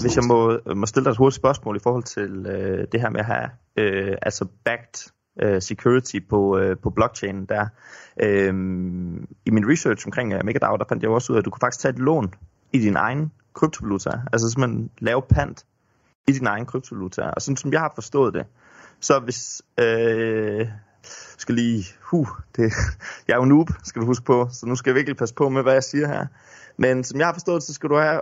[0.00, 3.00] Hvis jeg må, øh, må stille dig et hurtigt spørgsmål i forhold til øh, det
[3.00, 7.66] her med at have øh, altså backed øh, security på, øh, på blockchain der.
[8.22, 8.48] Øh,
[9.46, 11.60] I min research omkring uh, MakerDAO, der fandt jeg også ud af, at du kunne
[11.60, 12.34] faktisk tage et lån
[12.72, 14.10] i din egen kryptovaluta.
[14.32, 15.64] Altså simpelthen lave pant
[16.28, 17.22] i din egen kryptovaluta.
[17.22, 18.46] Og sådan som jeg har forstået det,
[19.00, 19.62] så hvis...
[19.80, 20.68] Øh,
[21.38, 21.84] skal lige...
[22.00, 22.72] Huh, det,
[23.28, 25.48] jeg er jo noob, skal du huske på, så nu skal jeg virkelig passe på
[25.48, 26.26] med, hvad jeg siger her.
[26.78, 28.20] Men som jeg har forstået så skal du have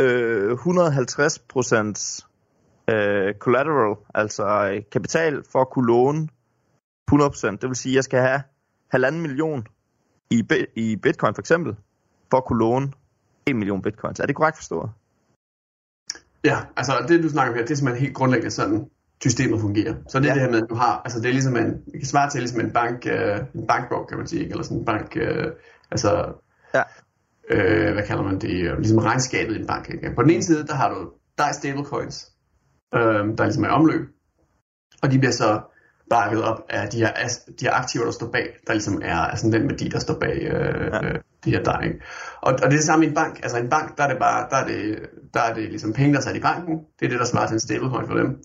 [0.00, 2.26] øh, 150 procent
[2.90, 6.28] øh, collateral, altså øh, kapital for at kunne låne
[7.12, 7.50] 100%.
[7.50, 8.42] Det vil sige, at jeg skal have
[8.90, 9.66] halvanden million
[10.30, 11.76] i, i bitcoin for eksempel,
[12.30, 12.92] for at kunne låne
[13.46, 14.20] 1 million bitcoins.
[14.20, 14.90] Er det korrekt forstået?
[16.48, 18.86] Ja, altså det du snakker om her, det er simpelthen helt grundlæggende sådan,
[19.20, 19.94] systemet fungerer.
[20.08, 20.34] Så det er ja.
[20.34, 22.40] det her med, at du har, altså det er ligesom en, det kan svare til
[22.40, 25.46] ligesom en bank, øh, en bankbog, kan man sige, eller sådan en bank, øh,
[25.90, 26.10] altså,
[26.74, 26.82] ja.
[27.50, 29.90] øh, hvad kalder man det, ligesom regnskabet i en bank.
[29.90, 30.14] Ikke?
[30.14, 32.32] På den ene side, der har du, der er stablecoins,
[32.94, 33.00] øh,
[33.38, 34.08] der ligesom er i omløb,
[35.02, 35.60] og de bliver så
[36.10, 37.12] bakket op af de her,
[37.60, 40.36] de her aktiver, der står bag, der ligesom er altså den værdi, der står bag
[40.42, 41.04] øh, ja.
[41.04, 41.80] øh, de her der.
[41.80, 42.00] Ikke?
[42.40, 43.40] Og, og det er det samme i en bank.
[43.42, 44.98] Altså en bank, der er det bare, der er det,
[45.34, 46.78] der er det ligesom penge, der er sat i banken.
[47.00, 48.42] Det er det, der svarer til en stablecoin for dem.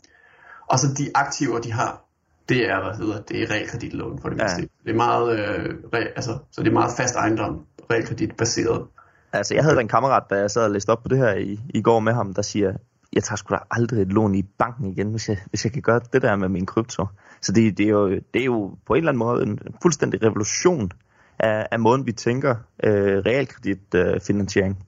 [0.67, 2.01] Og så de aktiver, de har,
[2.49, 4.43] det er, hvad hedder, det er realkreditlån for det ja.
[4.43, 4.61] meste.
[4.83, 8.87] Det er meget, øh, re, altså, så det er meget fast ejendom, realkreditbaseret.
[9.33, 11.59] Altså, jeg havde en kammerat, da jeg sad og læste op på det her i,
[11.69, 12.73] i går med ham, der siger,
[13.13, 15.81] jeg tager sgu da aldrig et lån i banken igen, hvis jeg, hvis jeg kan
[15.81, 17.05] gøre det der med min krypto.
[17.41, 20.23] Så det, det, er, jo, det er jo på en eller anden måde en fuldstændig
[20.23, 20.91] revolution
[21.39, 24.77] af, af måden, vi tænker øh, realkreditfinansiering.
[24.79, 24.85] Øh,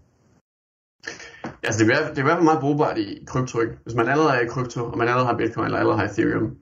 [1.64, 3.62] Altså det er, det er i hvert fald meget brugbart i krypto.
[3.62, 3.74] Ikke?
[3.84, 6.56] Hvis man allerede er i krypto, og man allerede har bitcoin, eller allerede har ethereum,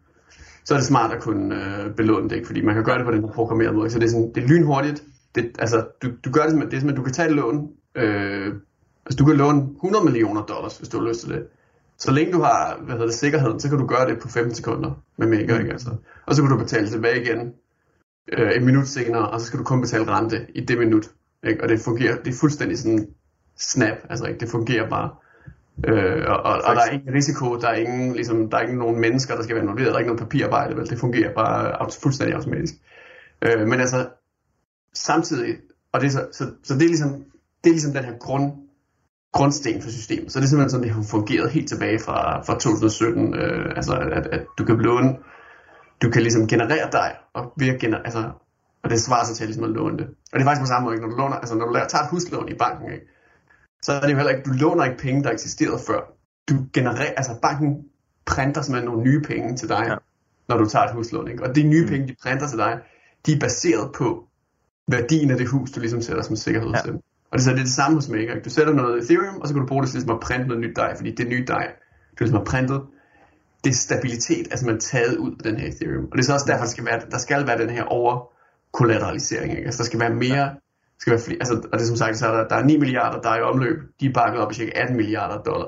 [0.66, 2.48] så er det smart at kunne øh, belåne det, ikke?
[2.48, 3.90] fordi man kan gøre det på den programmerede måde.
[3.90, 5.04] Så det er, sådan, det er lynhurtigt.
[5.36, 7.36] Det, altså, du, du gør det som, det er som, at du kan tage et
[7.36, 7.70] lån.
[7.96, 8.54] Øh,
[9.06, 11.48] altså, du kan låne 100 millioner dollars, hvis du har lyst til det.
[11.98, 14.56] Så længe du har hvad hedder det, sikkerheden, så kan du gøre det på 15
[14.56, 15.72] sekunder med mega, ikke?
[15.72, 15.90] Altså.
[16.26, 17.54] Og så kan du betale tilbage igen
[18.32, 21.10] øh, et minut senere, og så skal du kun betale rente i det minut.
[21.48, 21.64] Ikke?
[21.64, 23.08] Og det fungerer, det er fuldstændig sådan
[23.58, 25.10] snap, altså ikke, det fungerer bare.
[25.88, 28.78] Øh, og, og, og der er ingen risiko, der er ingen, ligesom, der er ikke
[28.78, 30.90] nogen mennesker, der skal være involveret, der er ikke noget papirarbejde, vel?
[30.90, 32.74] det fungerer bare fuldstændig automatisk.
[33.42, 34.10] Øh, men altså,
[34.94, 35.58] samtidig,
[35.92, 37.10] og det er så, så, så det er ligesom,
[37.64, 38.52] det er ligesom den her grund,
[39.34, 40.32] grundsten for systemet.
[40.32, 43.94] Så det er simpelthen sådan, det har fungeret helt tilbage fra, fra 2017, øh, altså
[43.94, 45.16] at, at du kan låne,
[46.02, 48.32] du kan ligesom generere dig, og ved at generere, altså,
[48.84, 50.08] og det svarer sig til ligesom at låne det.
[50.32, 51.08] Og det er faktisk på samme måde, ikke?
[51.08, 53.06] når du låner, altså når du tager et huslån i banken, ikke?
[53.82, 56.02] så er det jo heller ikke, du låner ikke penge, der eksisterede før.
[56.50, 57.86] Du genererer, altså banken
[58.26, 59.96] printer simpelthen nogle nye penge til dig, ja.
[60.50, 61.28] når du tager et huslån.
[61.28, 61.44] Ikke?
[61.44, 61.90] Og de nye mm.
[61.90, 62.80] penge, de printer til dig,
[63.26, 64.28] de er baseret på
[64.88, 66.82] værdien af det hus, du ligesom sætter som sikkerhed ja.
[66.86, 66.94] til.
[67.32, 68.34] Og det, så det er det samme hos Maker.
[68.34, 68.44] Ikke?
[68.44, 70.62] Du sætter noget Ethereum, og så kan du bruge det til ligesom at printe noget
[70.62, 71.66] nyt dig, fordi det nye dig,
[72.12, 72.82] du ligesom har printet,
[73.64, 76.06] det er stabilitet, altså man taget ud af den her Ethereum.
[76.06, 78.32] Og det er så også derfor, der skal være, der skal være den her over
[78.74, 79.52] kollateralisering.
[79.52, 79.66] Ikke?
[79.66, 80.56] Altså der skal være mere
[81.02, 82.78] skal være flere, altså, og det er som sagt, så er der, der er 9
[82.78, 83.78] milliarder, der er i omløb.
[84.00, 85.68] De er bakket op i cirka 18 milliarder dollar,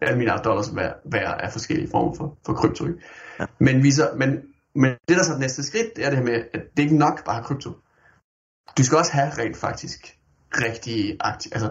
[0.00, 2.86] 18 milliarder dollars hver, hver af forskellige former for, for krypto.
[2.86, 2.98] Ikke?
[3.40, 3.46] Ja.
[3.58, 4.30] Men, vi så, men,
[4.74, 6.78] men det der så er det næste skridt, det er det her med, at det
[6.78, 7.70] er ikke nok bare krypto.
[8.78, 10.18] Du skal også have rent faktisk
[10.52, 11.70] rigtig, aktiv, altså,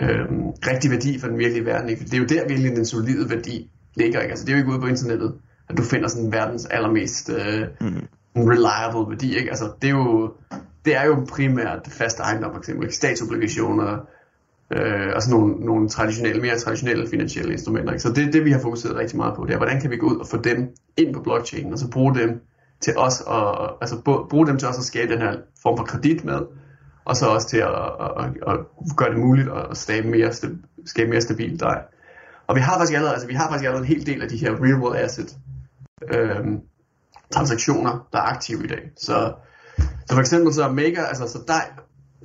[0.00, 1.88] øhm, rigtig værdi for den virkelige verden.
[1.88, 2.04] Ikke?
[2.04, 4.20] Det er jo der virkelig den solide værdi ligger.
[4.20, 4.30] Ikke?
[4.30, 5.34] Altså, det er jo ikke ude på internettet,
[5.68, 8.08] at du finder sådan verdens allermest øh, mm.
[8.36, 9.36] reliable værdi.
[9.36, 9.50] Ikke?
[9.50, 10.32] Altså, det er jo
[10.84, 13.98] det er jo primært fast ejendom, for eksempel statsobligationer,
[14.72, 17.92] øh, og sådan nogle, nogle traditionelle, mere traditionelle finansielle instrumenter.
[17.92, 18.02] Ikke?
[18.02, 19.96] Så det er det, vi har fokuseret rigtig meget på, det er, hvordan kan vi
[19.96, 22.40] gå ud og få dem ind på blockchain, og så bruge dem
[22.80, 26.24] til os, og, altså bruge dem til os at skabe den her form for kredit
[26.24, 26.40] med,
[27.08, 30.32] og så også til at, at, at, at gøre det muligt at skabe mere,
[30.86, 31.82] skabe mere stabil dej.
[32.46, 34.36] Og vi har faktisk allerede, altså vi har faktisk allerede en hel del af de
[34.36, 35.36] her real world asset
[36.12, 36.60] øhm,
[37.32, 38.90] transaktioner, der er aktive i dag.
[38.96, 39.32] Så
[39.78, 41.70] så for eksempel så Maker, altså så dej,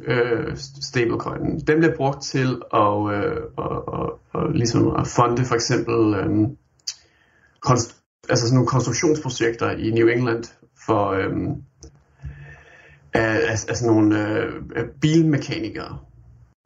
[0.08, 5.56] øh, stablecoin, den bliver brugt til at, øh, og, og, og ligesom at funde for
[5.56, 6.48] eksempel øh,
[7.60, 7.96] konst,
[8.30, 10.44] altså sådan nogle konstruktionsprojekter i New England
[10.86, 11.32] for øh,
[13.14, 14.28] af, af sådan nogle
[14.76, 15.98] øh, bilmekanikere.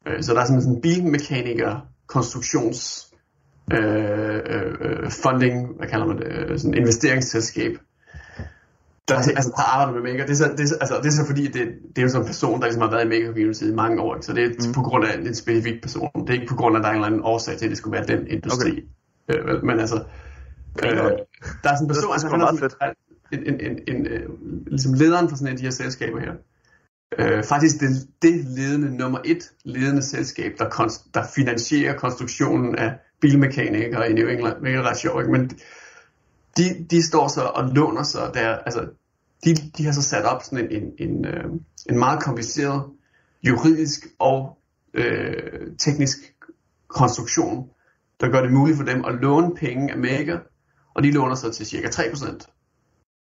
[0.07, 3.07] Øh, så der er sådan en bilmekaniker konstruktions
[3.73, 7.71] øh, øh, funding, hvad kalder man det, sådan investeringsselskab,
[9.07, 10.25] der altså, har arbejdet med Maker.
[10.25, 12.21] Det er, så, det, er, altså, det er så fordi, det, det er jo sådan
[12.21, 14.15] en person, der ligesom har været i Maker Community i mange år.
[14.15, 14.25] Ikke?
[14.25, 14.73] Så det er mm.
[14.73, 16.09] på grund af en specifik person.
[16.15, 17.69] Det er ikke på grund af, at der er en eller anden årsag til, at
[17.69, 18.71] det skulle være den industri.
[19.29, 19.53] Okay.
[19.53, 19.97] Øh, men altså,
[20.83, 20.91] øh,
[21.63, 22.95] der er sådan en person, altså han er sådan,
[23.31, 26.33] en, en, en, en, en, ligesom lederen for sådan en af de her selskaber her.
[27.19, 32.93] Øh, faktisk det, det ledende, nummer et ledende selskab, der, konst, der finansierer konstruktionen af
[33.21, 35.31] bilmekanikere i New England, hvilket er ret sjovt, ikke?
[35.31, 35.49] men
[36.57, 38.89] de, de står så og låner sig der, altså
[39.45, 41.45] de, de har så sat op sådan en, en, en, øh,
[41.89, 42.83] en meget kompliceret
[43.43, 44.57] juridisk og
[44.93, 46.17] øh, teknisk
[46.87, 47.69] konstruktion,
[48.19, 50.37] der gør det muligt for dem at låne penge af Mega,
[50.93, 52.56] og de låner sig til cirka 3%.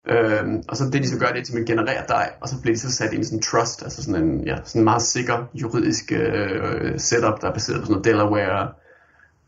[0.08, 2.76] Øhm, og så det de så gør, det er at generere dig, og så bliver
[2.76, 5.50] de så sat i sådan en trust, altså sådan en, ja, sådan en meget sikker
[5.54, 8.72] juridisk øh, setup, der er baseret på sådan noget Delaware.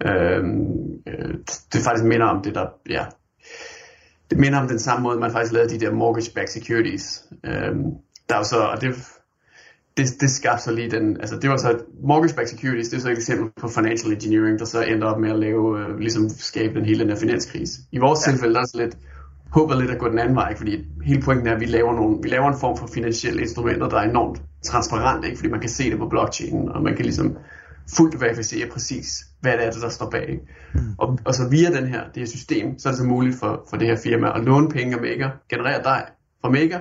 [0.05, 1.33] Øhm, øh,
[1.73, 3.05] det faktisk minder om det, der, ja,
[4.29, 7.23] det minder om den samme måde, man faktisk lavede de der mortgage-backed securities.
[7.45, 7.83] Øhm,
[8.29, 8.95] der er jo så, og det,
[9.97, 13.09] det, det skabte så lige den, altså det var så, mortgage-backed securities, det er så
[13.09, 16.73] et eksempel på financial engineering, der så endte op med at lave, øh, ligesom skabe
[16.75, 17.81] den hele den her finanskrise.
[17.91, 18.31] I vores ja.
[18.31, 18.97] tilfælde, der er så lidt,
[19.53, 22.17] håber lidt at gå den anden vej, fordi hele pointen er, at vi laver, nogle,
[22.21, 25.37] vi laver en form for finansielle instrumenter, der er enormt transparent, ikke?
[25.37, 27.37] fordi man kan se det på blockchainen, og man kan ligesom
[27.97, 30.39] fuldt verificere præcis, hvad det er, der står bag.
[30.73, 30.79] Mm.
[30.97, 33.65] Og, og så via den her, det her system, så er det så muligt for,
[33.69, 36.05] for det her firma at låne penge af Mega, generere dig
[36.41, 36.79] fra Mega,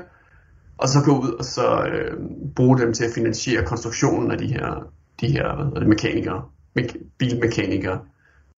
[0.78, 2.18] og så gå ud og så øh,
[2.56, 6.42] bruge dem til at finansiere konstruktionen af de her, de her hvad det, mekanikere,
[6.78, 7.98] me- bilmekanikere,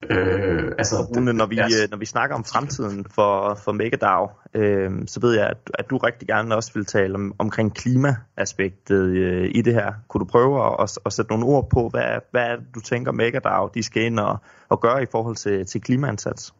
[0.10, 1.66] Øh, altså, Rune, når, vi, ja.
[1.66, 5.90] Øh, når vi snakker om fremtiden for, for Megadag, øh, så ved jeg, at, at
[5.90, 9.94] du rigtig gerne også vil tale om, omkring klimaaspektet øh, i det her.
[10.08, 13.70] Kunne du prøve at, at, at sætte nogle ord på, hvad, hvad du tænker Megadag
[13.74, 14.38] de skal ind og,
[14.70, 16.54] og gøre i forhold til, til klimaindsats?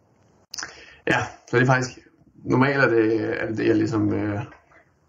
[1.08, 2.00] Ja, så det er faktisk,
[2.46, 4.40] normalt er det, er det, det jeg ligesom øh,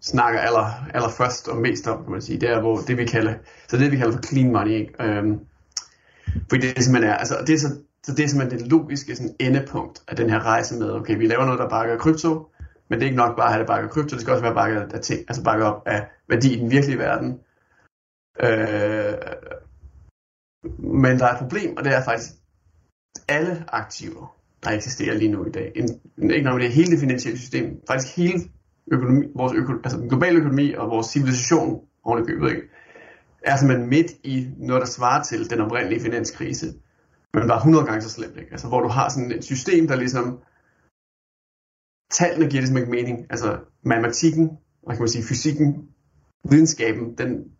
[0.01, 2.39] snakker aller, aller først og mest om, kan man sige.
[2.39, 3.33] Det er hvor det vi kalder,
[3.67, 5.03] så det vi kalder for clean money, ikke?
[5.03, 5.39] Øhm,
[6.49, 7.69] fordi det simpelthen er, altså det er så
[8.05, 11.27] så det er simpelthen det logiske sådan, endepunkt af den her rejse med, okay, vi
[11.27, 12.47] laver noget, der bakker krypto,
[12.89, 14.53] men det er ikke nok bare at have det bakket krypto, det skal også være
[14.53, 17.39] bakket af ting, altså bakket op af værdi i den virkelige verden.
[18.39, 19.13] Øh,
[21.01, 22.31] men der er et problem, og det er faktisk
[23.27, 25.71] alle aktiver, der eksisterer lige nu i dag.
[25.75, 25.89] En,
[26.31, 28.39] ikke nok det hele det finansielle system, faktisk hele
[28.91, 32.61] økonomi, vores øko, altså den globale økonomi og vores civilisation oven i købet, ikke?
[33.41, 36.73] er simpelthen midt i noget, der svarer til den oprindelige finanskrise
[37.35, 38.51] men bare 100 gange så slemt, ikke?
[38.51, 40.39] Altså, hvor du har sådan et system, der ligesom,
[42.11, 44.49] tallene giver ligesom ikke mening, altså matematikken,
[44.83, 45.89] og kan man sige, fysikken,
[46.49, 47.51] videnskaben, den,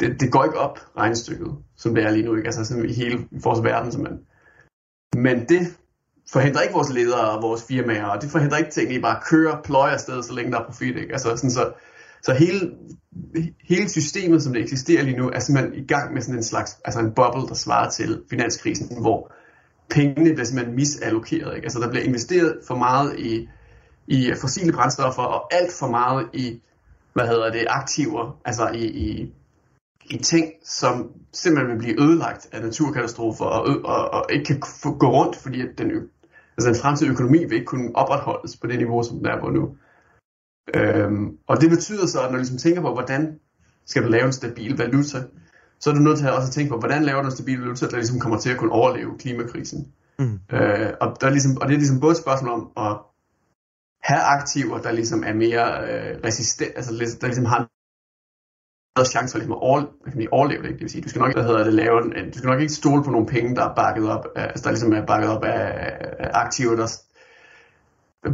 [0.00, 2.46] det, det går ikke op, regnestykket, som det er lige nu, ikke?
[2.46, 4.20] Altså sådan i hele vores verden, simpelthen.
[5.16, 5.60] Men det
[6.32, 9.22] forhindrer ikke vores ledere og vores firmaer, og det forhindrer ikke ting, at I bare
[9.30, 11.12] kører, pløjer afsted, så længe der er profit, ikke?
[11.12, 11.72] Altså sådan så,
[12.22, 12.70] så hele,
[13.68, 16.78] hele systemet, som det eksisterer lige nu, er simpelthen i gang med sådan en slags,
[16.84, 19.32] altså en boble, der svarer til finanskrisen, hvor
[19.90, 21.56] pengene bliver simpelthen misallokeret.
[21.56, 21.64] Ikke?
[21.64, 23.48] Altså der bliver investeret for meget i,
[24.06, 26.60] i fossile brændstoffer, og alt for meget i,
[27.12, 29.32] hvad hedder det, aktiver, altså i, i,
[30.10, 34.60] i ting, som simpelthen vil blive ødelagt af naturkatastrofer, og, og, og ikke kan
[34.98, 35.90] gå rundt, fordi at den,
[36.56, 39.50] altså den fremtidige økonomi vil ikke kunne opretholdes på det niveau, som den er på
[39.50, 39.76] nu.
[40.74, 43.38] Øhm, og det betyder så, at når du ligesom tænker på, hvordan
[43.86, 45.18] skal du lave en stabil valuta,
[45.80, 47.86] så er du nødt til at også tænke på, hvordan laver du en stabil valuta,
[47.86, 49.92] der ligesom kommer til at kunne overleve klimakrisen.
[50.18, 50.38] Mm.
[50.52, 52.96] Øh, og, der er ligesom, og det er ligesom både et spørgsmål om at
[54.02, 57.68] have aktiver, der ligesom er mere øh, resistent, altså der ligesom har
[58.98, 60.70] noget chance for ligesom at overleve, overleve det.
[60.70, 62.00] Det vil sige, du skal nok, hvad hedder det, lave,
[62.32, 64.92] du skal nok ikke stole på nogle penge, der er bakket op, altså der ligesom
[64.92, 65.60] er bakket op af,
[66.18, 66.88] af aktiver, der,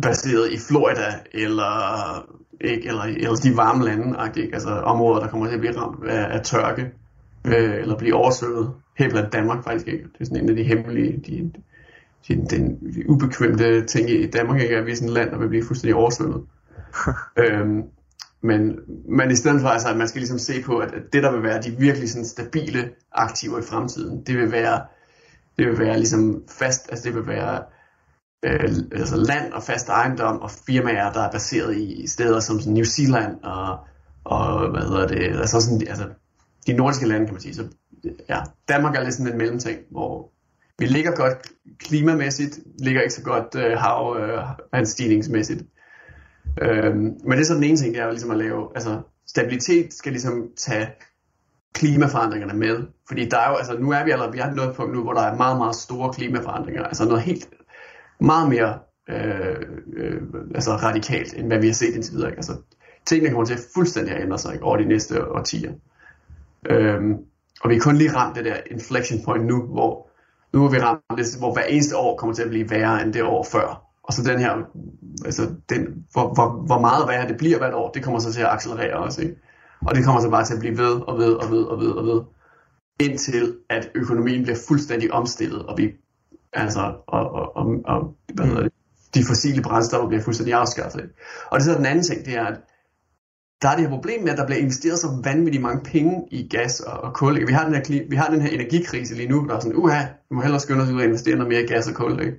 [0.02, 2.26] baseret i Florida, eller,
[2.60, 4.54] ikke, eller, eller de varme lande, ikke?
[4.54, 6.90] altså områder, der kommer til at blive ramt af, af tørke,
[7.44, 8.72] øh, eller blive oversvømmet.
[8.98, 10.04] Her blandt Danmark faktisk ikke.
[10.04, 11.52] Det er sådan en af de hemmelige, de,
[12.28, 14.76] de, den ubekvemte ting i Danmark, ikke?
[14.76, 16.42] at vi er sådan et land, der vil blive fuldstændig oversvømmet.
[17.42, 17.82] øhm,
[18.40, 21.32] men, men i stedet for, altså, at man skal ligesom se på, at det der
[21.32, 24.80] vil være de virkelig sådan stabile aktiver i fremtiden, det vil være,
[25.58, 27.62] det vil være ligesom fast, altså det vil være
[28.44, 32.84] øh, altså land og fast ejendom og firmaer, der er baseret i steder som New
[32.84, 33.78] Zealand og,
[34.24, 36.04] og hvad hedder det, altså sådan, altså
[36.66, 37.54] de nordiske lande, kan man sige.
[37.54, 37.64] Så
[38.28, 40.32] ja, Danmark er lidt sådan en mellemting, hvor
[40.78, 45.62] vi ligger godt klimamæssigt, ligger ikke så godt øh, hav, øh, vandstigningsmæssigt.
[46.62, 49.94] Øhm, men det er så den ene ting, det er ligesom at lave, altså stabilitet
[49.94, 50.88] skal ligesom tage
[51.74, 52.86] klimaforandringerne med.
[53.08, 55.12] Fordi der er jo, altså nu er vi allerede, vi har noget punkt nu, hvor
[55.12, 56.82] der er meget, meget store klimaforandringer.
[56.82, 57.48] Altså noget helt,
[58.20, 58.78] meget mere
[59.10, 59.56] øh,
[59.96, 60.22] øh,
[60.54, 62.28] altså radikalt, end hvad vi har set indtil videre.
[62.28, 62.38] Ikke?
[62.38, 62.56] Altså
[63.06, 65.72] tingene kommer til at fuldstændig at ændre sig ikke, over de næste årtier.
[66.66, 67.14] Øhm,
[67.60, 70.10] og vi er kun lige ramt det der inflection point nu, hvor
[70.52, 73.12] nu er vi ramt det, hvor hver eneste år kommer til at blive værre end
[73.12, 73.84] det år før.
[74.02, 74.52] Og så den her,
[75.24, 78.40] altså den, hvor, hvor, hvor meget værre det bliver hvert år, det kommer så til
[78.40, 79.22] at accelerere også.
[79.22, 79.36] Ikke?
[79.86, 81.90] Og det kommer så bare til at blive ved og ved og ved og ved
[81.90, 82.20] og ved,
[83.00, 85.92] indtil at økonomien bliver fuldstændig omstillet, og vi,
[86.54, 88.72] altså, og, og, og, og hvad hedder det,
[89.14, 91.10] de fossile brændstoffer bliver fuldstændig afskaffet.
[91.50, 92.60] Og det er så den anden ting, det er, at
[93.62, 96.48] der er det her problem med, at der bliver investeret så vanvittigt mange penge i
[96.48, 97.46] gas og, og kul.
[97.46, 100.02] Vi har, den her, vi har den her energikrise lige nu, der er sådan, uha,
[100.30, 102.20] vi må hellere skynde os ud og investere noget mere i gas og kul.
[102.20, 102.38] Ikke?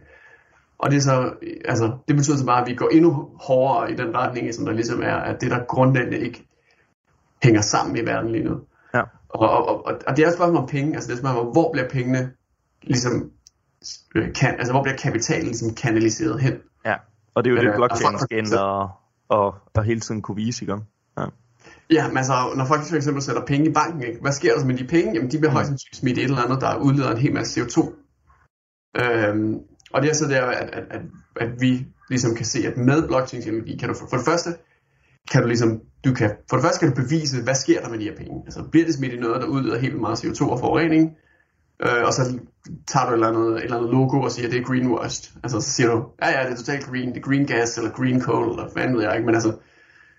[0.77, 1.33] Og det, er så,
[1.65, 4.73] altså, det betyder så bare, at vi går endnu hårdere i den retning, som der
[4.73, 6.47] ligesom er, at det der grundlæggende ikke
[7.43, 8.55] hænger sammen i verden lige nu.
[8.93, 9.01] Ja.
[9.29, 11.51] Og, og, og, og det er også spørgsmål om penge, altså det er spørgsmål om,
[11.51, 12.31] hvor bliver pengene
[12.81, 13.31] ligesom,
[14.35, 16.53] kan, altså hvor bliver kapitalen ligesom kanaliseret hen?
[16.85, 16.95] Ja,
[17.35, 18.89] og det er jo det, Øh, blockchain skal ind og,
[19.29, 20.77] og, og hele tiden kunne vise, ikke?
[21.17, 21.25] Ja.
[21.89, 24.21] Ja, men altså, når folk for eksempel sætter penge i banken, ikke?
[24.21, 25.13] hvad sker der så med de penge?
[25.13, 27.77] Jamen, de bliver højst sandsynligt smidt et eller andet, der udleder en hel masse CO2.
[29.01, 29.59] Øhm,
[29.93, 31.01] og det er så der, at, at, at,
[31.35, 34.49] at vi ligesom kan se, at med blockchain-teknologi kan du for, for det første,
[35.31, 37.99] kan du ligesom, du kan, for det første kan du bevise, hvad sker der med
[37.99, 38.41] de her penge.
[38.45, 41.11] Altså, bliver det smidt i noget, der udleder helt meget CO2 og forurening,
[41.83, 42.39] øh, og så
[42.87, 45.39] tager du et eller, andet, et eller andet logo og siger, at det er greenwashed.
[45.43, 47.91] Altså, så siger du, ja, ja, det er totalt green, det er green gas, eller
[47.91, 49.51] green coal, eller hvad ved jeg ikke, men altså,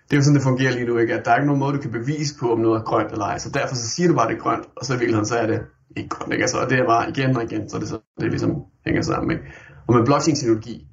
[0.07, 1.13] det er jo sådan, det fungerer lige nu, ikke?
[1.13, 3.25] at der er ikke nogen måde, du kan bevise på, om noget er grønt eller
[3.25, 3.37] ej.
[3.37, 5.35] Så derfor så siger du bare, at det er grønt, og så i virkeligheden, så
[5.37, 5.59] er det
[5.97, 6.33] ikke grønt.
[6.33, 6.43] Ikke?
[6.43, 8.51] Altså, og det er bare igen og igen, så det, så det ligesom
[8.85, 9.31] hænger sammen.
[9.31, 9.43] Ikke?
[9.87, 10.87] Og med blockchain-teknologi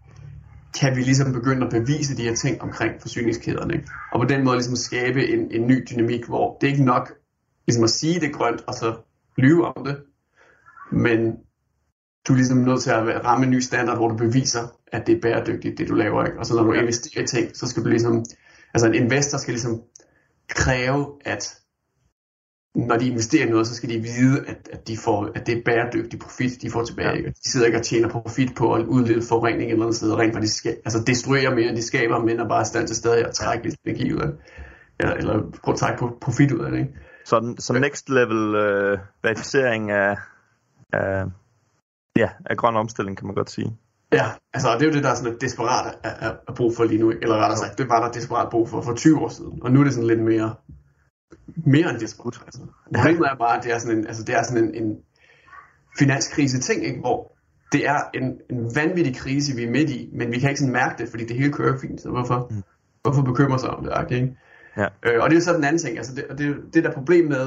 [0.81, 3.75] kan vi ligesom begynde at bevise de her ting omkring forsyningskæderne.
[3.75, 3.87] Ikke?
[4.13, 7.13] Og på den måde ligesom skabe en, en ny dynamik, hvor det er ikke nok
[7.67, 8.95] ligesom at sige, det er grønt, og så
[9.37, 9.97] lyve om det.
[10.93, 11.19] Men
[12.29, 14.61] du er ligesom nødt til at ramme en ny standard, hvor du beviser,
[14.93, 16.25] at det er bæredygtigt, det du laver.
[16.25, 16.39] Ikke?
[16.39, 18.25] Og så når du investerer i ting, så skal du ligesom
[18.75, 19.83] Altså en investor skal ligesom
[20.49, 21.59] kræve, at
[22.75, 25.59] når de investerer i noget, så skal de vide, at, at, de får, at det
[25.59, 27.23] er bæredygtig profit, de får tilbage.
[27.23, 27.29] Ja.
[27.29, 30.57] De sidder ikke og tjener profit på at udlede forurening eller andet sted, rent faktisk
[30.57, 33.65] skal, altså destruere mere, de skaber, men er bare i stand til stadig at trække
[33.65, 34.37] lidt energi ud af det.
[35.01, 36.79] Eller, eller prøve at trække profit ud af det.
[36.79, 36.93] Ikke?
[37.25, 40.17] Så, så next level øh, verificering af,
[40.95, 41.25] af,
[42.17, 43.77] ja, af grøn omstilling, kan man godt sige.
[44.13, 46.85] Ja, altså det er jo det, der er sådan lidt desperat at, at, brug for
[46.85, 47.11] lige nu.
[47.11, 49.63] Eller rettere sagt, det var der desperat brug for for 20 år siden.
[49.63, 50.55] Og nu er det sådan lidt mere,
[51.57, 52.41] mere end desperat.
[52.45, 52.61] Altså.
[52.95, 54.97] Problemet er bare, at det er sådan en, altså, det er sådan en, en
[55.99, 57.01] finanskrise ting, ikke?
[57.01, 57.35] hvor
[57.73, 60.73] det er en, en vanvittig krise, vi er midt i, men vi kan ikke sådan
[60.73, 62.01] mærke det, fordi det hele kører fint.
[62.01, 62.63] Så hvorfor, mm.
[63.03, 64.17] hvorfor bekymre sig om det?
[64.17, 64.37] Ikke?
[64.77, 64.87] Ja.
[65.03, 65.97] Øh, og det er så den anden ting.
[65.97, 67.47] Altså det, det, det der problem med,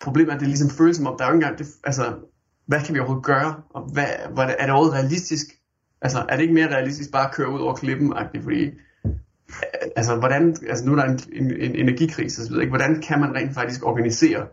[0.00, 2.04] problemet er, at det ligesom føles som om, der er jo ikke engang, det, altså,
[2.66, 3.54] hvad kan vi overhovedet gøre?
[3.74, 5.46] Og hvad, hvad, er det overhovedet realistisk?
[6.00, 8.12] Altså, er det ikke mere realistisk bare at køre ud over klippen?
[8.42, 8.70] Fordi,
[9.96, 13.20] altså, hvordan, altså, nu er der en, en, en energikrise, så ved ikke, hvordan kan
[13.20, 14.46] man rent faktisk organisere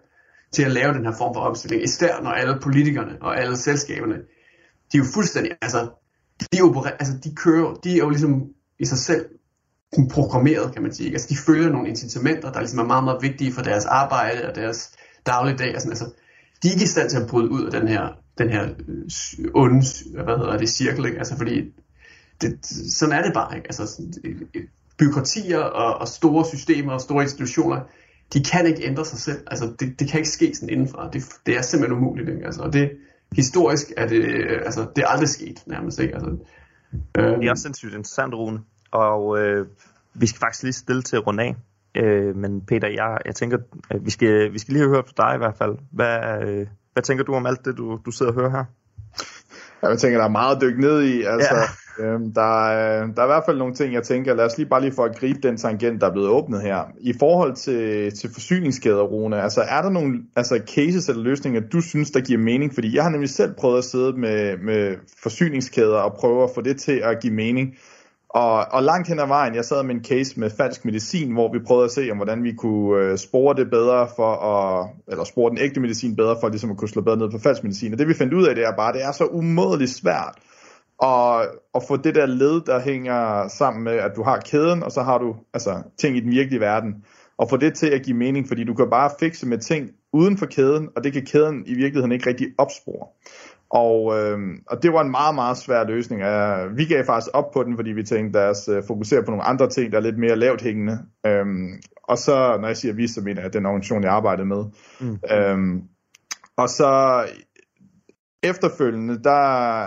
[0.51, 1.83] til at lave den her form for omstilling?
[1.83, 4.15] Især når alle politikerne og alle selskaberne,
[4.91, 5.89] de er jo fuldstændig, altså,
[6.53, 8.43] de, operer, altså, de kører, de er jo ligesom
[8.79, 9.25] i sig selv
[10.11, 11.11] programmeret, kan man sige.
[11.11, 14.55] Altså, de følger nogle incitamenter, der ligesom er meget, meget vigtige for deres arbejde og
[14.55, 14.91] deres
[15.25, 15.75] dagligdag.
[15.75, 16.05] Og sådan, altså,
[16.63, 18.69] de er ikke i stand til at bryde ud af den her, den her
[19.53, 21.17] onde, hvad hedder det, cirkel, ikke?
[21.17, 21.73] Altså fordi,
[22.41, 23.67] det, sådan er det bare, ikke?
[23.67, 24.01] Altså,
[24.97, 27.81] byråkratier og, og store systemer og store institutioner,
[28.33, 29.39] de kan ikke ændre sig selv.
[29.47, 31.09] Altså, det, det kan ikke ske sådan indenfra.
[31.09, 32.45] Det, det er simpelthen umuligt, ikke?
[32.45, 32.91] Altså, og det,
[33.35, 34.23] historisk er det,
[34.65, 36.13] altså, det er aldrig sket, nærmest, ikke?
[36.13, 36.29] Altså,
[37.17, 38.59] øhm, det er også sindssygt interessant, Rune.
[38.91, 39.67] Og øh,
[40.13, 41.55] vi skal faktisk lige stille til at runde af.
[41.95, 43.57] Øh, men Peter, jeg, jeg tænker,
[43.89, 45.77] at vi skal, vi skal lige høre fra dig i hvert fald.
[45.91, 48.65] Hvad, øh, hvad tænker du om alt det, du, du sidder og hører her?
[49.89, 51.23] Jeg tænker, der er meget at dykke ned i.
[51.23, 51.55] Altså,
[51.99, 52.03] ja.
[52.05, 54.69] øhm, der, er, der er i hvert fald nogle ting, jeg tænker, lad os lige
[54.69, 56.83] bare lige for at gribe den tangent, der er blevet åbnet her.
[56.99, 61.81] I forhold til, til forsyningskæder, Rune, altså er der nogle altså, cases eller løsninger, du
[61.81, 62.73] synes, der giver mening?
[62.73, 66.61] Fordi jeg har nemlig selv prøvet at sidde med, med forsyningskæder og prøve at få
[66.61, 67.75] det til at give mening.
[68.33, 71.53] Og, og langt hen ad vejen, jeg sad med en case med falsk medicin, hvor
[71.53, 75.23] vi prøvede at se, om hvordan vi kunne øh, spore det bedre for at, eller
[75.23, 77.93] spore den ægte medicin bedre for ligesom at kunne slå bedre ned på falsk medicin.
[77.93, 80.35] Og det vi fandt ud af, det er bare, det er så umådeligt svært
[81.03, 84.91] at, at få det der led, der hænger sammen med, at du har kæden, og
[84.91, 87.05] så har du altså ting i den virkelige verden,
[87.37, 90.37] og få det til at give mening, fordi du kan bare fikse med ting uden
[90.37, 93.07] for kæden, og det kan kæden i virkeligheden ikke rigtig opspore.
[93.71, 96.21] Og, øh, og det var en meget, meget svær løsning.
[96.21, 99.31] Uh, vi gav faktisk op på den, fordi vi tænkte, lad os uh, fokusere på
[99.31, 100.99] nogle andre ting, der er lidt mere lavt hængende.
[101.27, 104.65] Um, og så, når jeg siger vi, så mener jeg den organisation, jeg arbejdede med.
[104.99, 105.19] Mm.
[105.53, 105.81] Um,
[106.57, 107.23] og så
[108.43, 109.41] efterfølgende, der,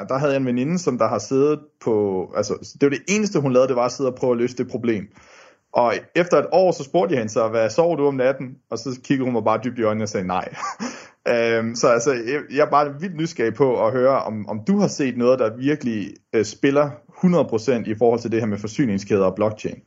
[0.09, 3.41] der havde jeg en veninde, som der har siddet på, altså det var det eneste,
[3.41, 5.09] hun lavede, det var at sidde og prøve at løse det problem.
[5.73, 8.57] Og efter et år, så spurgte jeg hende så, hvad sover du om natten?
[8.71, 10.55] Og så kiggede hun mig bare dybt i øjnene og sagde nej.
[11.29, 14.79] øhm, så altså, jeg, jeg er bare vildt nysgerrig på at høre, om, om du
[14.79, 16.91] har set noget, der virkelig øh, spiller
[17.87, 19.83] 100% i forhold til det her med forsyningskæder og blockchain.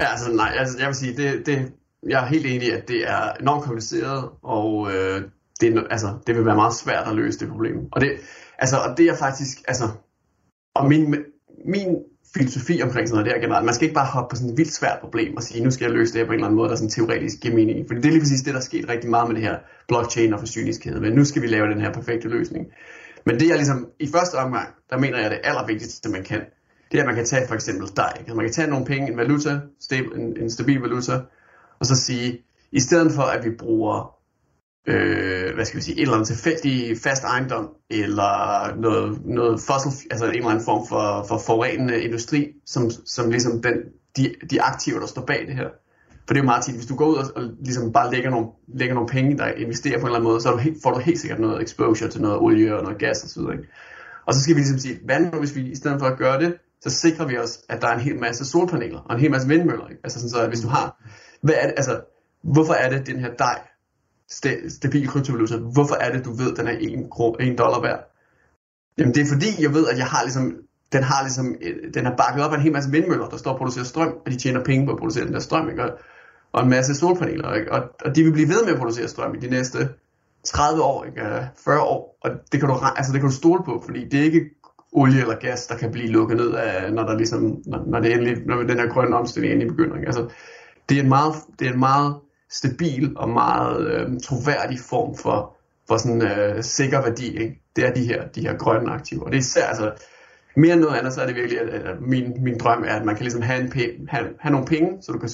[0.00, 1.72] Ja, altså nej, altså, jeg vil sige, det, det,
[2.08, 5.22] jeg er helt enig i, at det er enormt kompliceret, og øh,
[5.60, 7.88] det, altså, det vil være meget svært at løse det problem.
[7.92, 8.10] Og det,
[8.58, 9.84] altså, og det er faktisk, altså,
[10.74, 11.14] og min,
[11.64, 11.96] min
[12.34, 13.64] filosofi omkring sådan noget der generelt.
[13.64, 15.84] Man skal ikke bare hoppe på sådan et vildt svært problem og sige, nu skal
[15.84, 17.86] jeg løse det her på en eller anden måde, der sådan teoretisk giver mening.
[17.88, 19.56] For det er lige præcis det, der er sket rigtig meget med det her
[19.88, 21.00] blockchain og forsyningskæde.
[21.00, 22.66] Men nu skal vi lave den her perfekte løsning.
[23.26, 26.40] Men det er ligesom, i første omgang, der mener jeg, det allervigtigste, man kan,
[26.92, 28.12] det er, at man kan tage for eksempel dig.
[28.16, 29.60] Altså, man kan tage nogle penge, en valuta,
[29.92, 31.20] en, en stabil valuta,
[31.80, 32.38] og så sige,
[32.72, 34.21] i stedet for at vi bruger
[34.86, 40.08] øh, hvad skal vi sige, en eller anden tilfældig fast ejendom, eller noget, noget fossil,
[40.10, 43.74] altså en eller anden form for, for forurenende industri, som, som ligesom den,
[44.16, 45.68] de, de aktiver, der står bag det her.
[46.26, 48.30] For det er jo meget tit, hvis du går ud og, og ligesom bare lægger
[48.30, 50.92] nogle, lægger nogle penge, der investerer på en eller anden måde, så du, helt, får
[50.92, 53.40] du helt sikkert noget exposure til noget olie og noget gas osv.
[53.40, 53.54] Og,
[54.26, 56.40] og så skal vi ligesom sige, hvad nu hvis vi i stedet for at gøre
[56.40, 59.30] det, så sikrer vi os, at der er en hel masse solpaneler og en hel
[59.30, 59.88] masse vindmøller.
[59.88, 60.00] Ikke?
[60.04, 61.02] Altså sådan så, at hvis du har,
[61.42, 62.00] hvad er det, altså,
[62.42, 63.60] hvorfor er det den her dej,
[64.32, 66.76] sta- stabil kryptovaluta, hvorfor er det, du ved, at den er
[67.40, 68.00] 1, 1 dollar værd?
[68.98, 70.56] Jamen det er fordi, jeg ved, at jeg har ligesom,
[70.92, 73.52] den har ligesom, øh, den er bakket op af en hel masse vindmøller, der står
[73.52, 75.82] og producerer strøm, og de tjener penge på at producere den der strøm, ikke?
[75.82, 75.98] Og,
[76.52, 77.72] og en masse solpaneler, ikke?
[77.72, 79.78] Og, og de vil blive ved med at producere strøm i de næste
[80.44, 81.20] 30 år, ikke?
[81.20, 84.20] Øh, 40 år, og det kan du, altså det kan du stole på, fordi det
[84.20, 84.50] er ikke
[84.92, 88.12] olie eller gas, der kan blive lukket ned af, når der ligesom, når, når det
[88.12, 89.96] endelig, når den her grønne omstilling endelig begynder.
[89.96, 90.06] Ikke?
[90.06, 90.28] Altså,
[90.88, 92.14] det er en meget, det er en meget
[92.52, 95.56] stabil og meget øh, troværdig form for,
[95.88, 97.38] for sådan øh, sikker værdi.
[97.38, 97.62] Ikke?
[97.76, 99.24] Det er de her, de her grønne aktiver.
[99.24, 99.92] Og det er især, altså,
[100.56, 103.04] mere end noget andet, så er det virkelig, at, at min, min drøm er, at
[103.04, 105.30] man kan ligesom have, en pæ- have, have nogle penge, så du kan,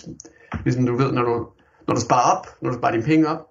[0.64, 1.46] ligesom du ved, når du,
[1.86, 3.46] når du sparer op, når du sparer dine penge op,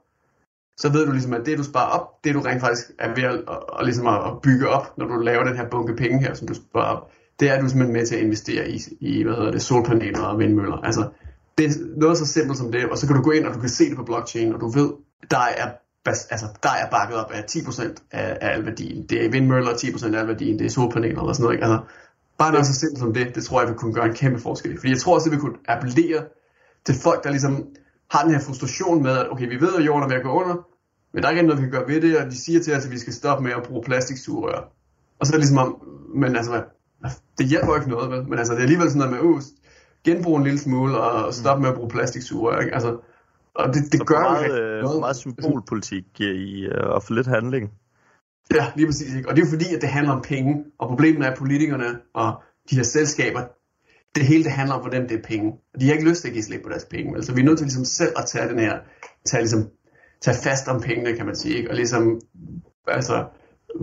[0.78, 3.24] så ved du ligesom, at det du sparer op, det du rent faktisk er ved
[3.24, 6.34] at, at, at, ligesom at bygge op, når du laver den her bunke penge her,
[6.34, 9.36] som du sparer op, det er du simpelthen med til at investere i, i hvad
[9.36, 10.78] hedder det, solpaneler og vindmøller.
[10.78, 11.10] Altså,
[11.58, 13.60] det er noget så simpelt som det, og så kan du gå ind, og du
[13.60, 14.94] kan se det på blockchain, og du ved,
[15.32, 15.70] der er,
[16.06, 17.82] altså, der er bakket op af 10%
[18.12, 19.06] af, af al værdien.
[19.10, 21.56] Det er vindmøller 10% af al værdien, det er solpaneler og sådan noget.
[21.56, 21.66] Ikke?
[21.66, 21.80] Altså,
[22.38, 24.80] bare noget så simpelt som det, det tror jeg vil kunne gøre en kæmpe forskel.
[24.80, 26.24] Fordi jeg tror også, det vil kunne appellere
[26.86, 27.66] til folk, der ligesom
[28.12, 30.30] har den her frustration med, at okay, vi ved, at jorden er ved at gå
[30.30, 30.56] under,
[31.14, 32.86] men der er ikke noget, vi kan gøre ved det, og de siger til os,
[32.86, 34.60] at vi skal stoppe med at bruge plastiksugerør.
[35.20, 35.82] Og så er det ligesom om,
[36.16, 36.64] men altså,
[37.38, 38.30] det hjælper ikke noget, vel?
[38.30, 39.42] Men altså, det er alligevel sådan noget med, uh,
[40.08, 42.60] genbruge en lille smule og stoppe med at bruge plastiksuger.
[42.60, 42.74] Ikke?
[42.74, 42.98] Altså,
[43.56, 45.00] og det, det gør meget, øh, noget.
[45.00, 47.72] meget symbolpolitik i, øh, og for lidt handling.
[48.56, 49.16] Ja, lige præcis.
[49.16, 49.30] Ikke?
[49.30, 52.00] Og det er jo fordi, at det handler om penge, og problemet er, at politikerne
[52.14, 53.42] og de her selskaber,
[54.16, 55.52] det hele det handler om, hvordan det er penge.
[55.74, 57.16] Og de har ikke lyst til at give slip på deres penge.
[57.16, 58.80] Altså, vi er nødt til ligesom selv at tage den her,
[59.26, 59.70] tage, ligesom,
[60.22, 61.56] tage fast om pengene, kan man sige.
[61.58, 61.70] Ikke?
[61.70, 62.22] Og ligesom,
[62.88, 63.26] altså,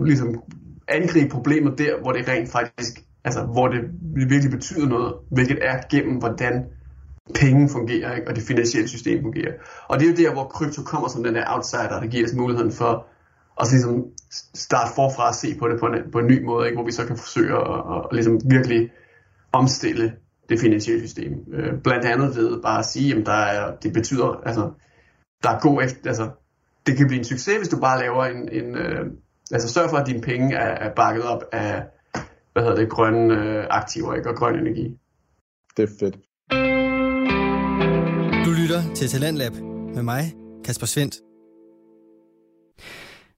[0.05, 0.41] ligesom
[0.87, 3.81] angribe problemet der, hvor det rent faktisk altså hvor det
[4.29, 6.65] virkelig betyder noget, hvilket er gennem hvordan
[7.35, 8.27] penge fungerer, ikke?
[8.27, 9.53] og det finansielle system fungerer.
[9.87, 12.33] Og det er jo der, hvor krypto kommer som den der outsider, der giver os
[12.33, 13.07] muligheden for
[13.61, 14.05] at ligesom
[14.55, 16.77] starte forfra og se på det på en, på en ny måde, ikke?
[16.77, 18.91] hvor vi så kan forsøge at, at, at ligesom virkelig
[19.51, 20.13] omstille
[20.49, 21.33] det finansielle system.
[21.53, 24.71] Øh, blandt andet ved bare at sige, at der er, det betyder, altså,
[25.43, 26.29] der er god efter, altså,
[26.85, 29.05] det kan blive en succes, hvis du bare laver en, en øh,
[29.51, 31.83] altså sørg for, at dine penge er, er bakket op af
[32.55, 34.29] hvad hedder det, grønne øh, aktiver ikke?
[34.29, 34.97] og grøn energi.
[35.77, 36.15] Det er fedt.
[38.45, 39.53] Du lytter til Talentlab
[39.95, 40.33] med mig,
[40.65, 41.24] Kasper Svendt.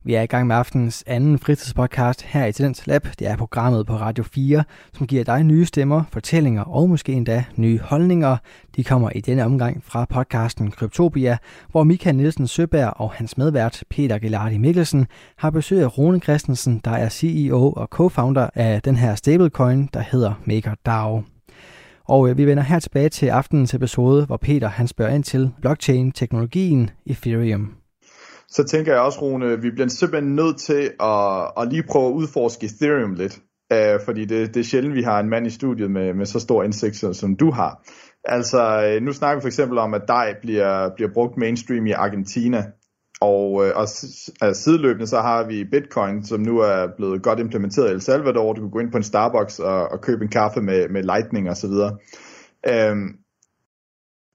[0.07, 3.07] Vi er i gang med aftens anden fritidspodcast her i Tendens Lab.
[3.19, 7.43] Det er programmet på Radio 4, som giver dig nye stemmer, fortællinger og måske endda
[7.55, 8.37] nye holdninger.
[8.75, 11.37] De kommer i denne omgang fra podcasten Kryptopia,
[11.71, 16.81] hvor Michael Nielsen Søberg og hans medvært Peter Gelardi Mikkelsen har besøg af Rune Christensen,
[16.85, 21.23] der er CEO og co-founder af den her stablecoin, der hedder MakerDAO.
[22.05, 25.51] Og øh, vi vender her tilbage til aftenens episode, hvor Peter han spørger ind til
[25.61, 27.73] blockchain-teknologien Ethereum
[28.49, 32.13] så tænker jeg også, Rune, vi bliver simpelthen nødt til at, at lige prøve at
[32.13, 33.39] udforske Ethereum lidt.
[33.73, 36.39] Uh, fordi det, det er sjældent, vi har en mand i studiet med, med så
[36.39, 37.83] stor indsigt, som du har.
[38.23, 41.91] Altså, øh, nu snakker vi for eksempel om, at DAI bliver, bliver brugt mainstream i
[41.91, 42.65] Argentina,
[43.21, 47.89] og, øh, og altså, sideløbende så har vi Bitcoin, som nu er blevet godt implementeret
[47.89, 48.53] i El Salvador.
[48.53, 51.49] Du kan gå ind på en Starbucks og, og købe en kaffe med, med Lightning
[51.49, 51.71] osv.
[52.67, 53.17] Øhm,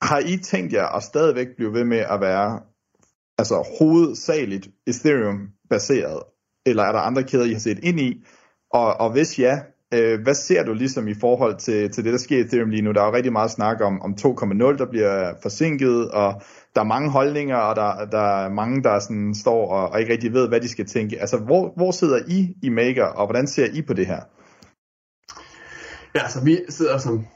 [0.02, 2.60] har I tænkt jer at stadigvæk blive ved med at være
[3.42, 6.22] altså hovedsageligt Ethereum-baseret?
[6.66, 8.24] Eller er der andre kæder, I har set ind i?
[8.70, 9.58] Og, og hvis ja,
[9.94, 12.82] øh, hvad ser du ligesom i forhold til, til det, der sker i Ethereum lige
[12.82, 12.92] nu?
[12.92, 16.42] Der er jo rigtig meget snak om, om 2.0, der bliver forsinket, og
[16.74, 20.12] der er mange holdninger, og der, der er mange, der sådan står og, og ikke
[20.12, 21.20] rigtig ved, hvad de skal tænke.
[21.20, 24.20] Altså, hvor, hvor sidder I i Maker, og hvordan ser I på det her?
[26.14, 27.26] Ja, altså vi sidder som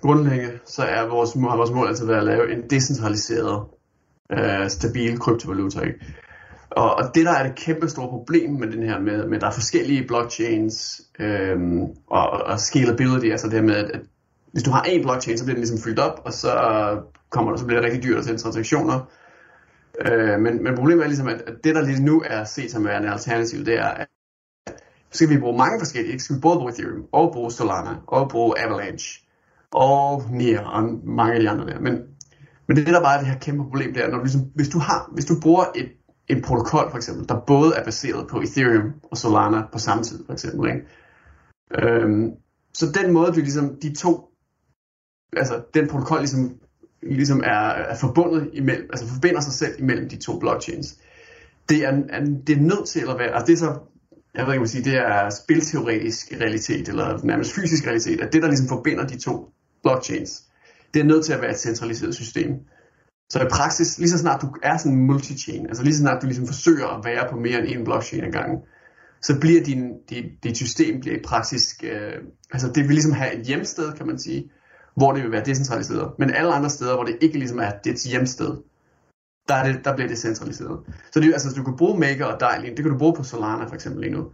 [0.00, 3.64] grundlæggende, så er vores, har vores mål altså været at lave en decentraliseret,
[4.32, 5.80] øh, stabil kryptovaluta.
[5.80, 5.98] Ikke?
[6.70, 9.46] Og, og det der er det kæmpe store problem med den her, med, med der
[9.46, 11.58] er forskellige blockchains øh,
[12.06, 14.00] og, og scalability, altså det her med, at,
[14.52, 17.52] hvis du har en blockchain, så bliver den ligesom fyldt op, og så øh, kommer
[17.52, 19.10] der, så bliver det rigtig dyrt at sende transaktioner.
[20.00, 22.84] Øh, men, men problemet er ligesom, at, at det der lige nu er set som
[22.84, 24.08] værende alternativ, det er, at
[25.10, 26.24] skal vi bruge mange forskellige, ikke?
[26.24, 29.22] skal vi både bruge Ethereum, og bruge Solana, og bruge Avalanche,
[29.70, 31.80] og Nier, og mange af de andre der.
[31.80, 32.02] Men,
[32.68, 34.68] men det der bare er det her kæmpe problem, det er, når du ligesom, hvis
[34.68, 35.88] du har, hvis du bruger et,
[36.28, 40.24] en protokol for eksempel, der både er baseret på Ethereum og Solana på samme tid
[40.26, 40.86] for eksempel, ikke?
[41.78, 42.30] Øhm,
[42.74, 44.34] så den måde, du ligesom, de to
[45.36, 46.60] altså den protokol ligesom,
[47.02, 50.98] ligesom er, er forbundet imellem, altså forbinder sig selv imellem de to blockchains.
[51.68, 53.78] Det er, er, det er nødt til at være, altså det er så,
[54.34, 58.42] jeg ved ikke, hvad sige, det er spilteoretisk realitet, eller nærmest fysisk realitet, at det,
[58.42, 59.52] der ligesom forbinder de to
[59.82, 60.43] blockchains,
[60.94, 62.50] det er nødt til at være et centraliseret system.
[63.30, 66.22] Så i praksis, lige så snart du er sådan en multi-chain, altså lige så snart
[66.22, 68.58] du ligesom forsøger at være på mere end en blockchain ad gangen,
[69.22, 72.12] så bliver din, dit, dit system bliver i praksis, øh,
[72.52, 74.50] altså det vil ligesom have et hjemsted, kan man sige,
[74.96, 76.12] hvor det vil være decentraliseret.
[76.18, 78.56] Men alle andre steder, hvor det ikke ligesom er dit hjemsted,
[79.48, 80.80] der, er det, der bliver det centraliseret.
[81.12, 83.64] Så det, altså, du kan bruge Maker og DAI, det kan du bruge på Solana
[83.64, 84.24] for eksempel lige nu.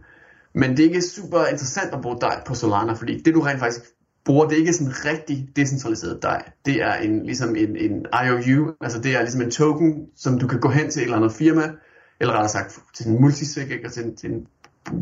[0.55, 3.59] Men det er ikke super interessant at bruge DAI på Solana, fordi det du rent
[3.59, 3.81] faktisk
[4.25, 6.51] bruger, det er ikke sådan rigtig decentraliseret dej.
[6.65, 10.47] Det er en, ligesom en, en IOU, altså det er ligesom en token, som du
[10.47, 11.71] kan gå hen til et eller andet firma,
[12.19, 14.47] eller rettere sagt til en multisig, eller altså, til en, til en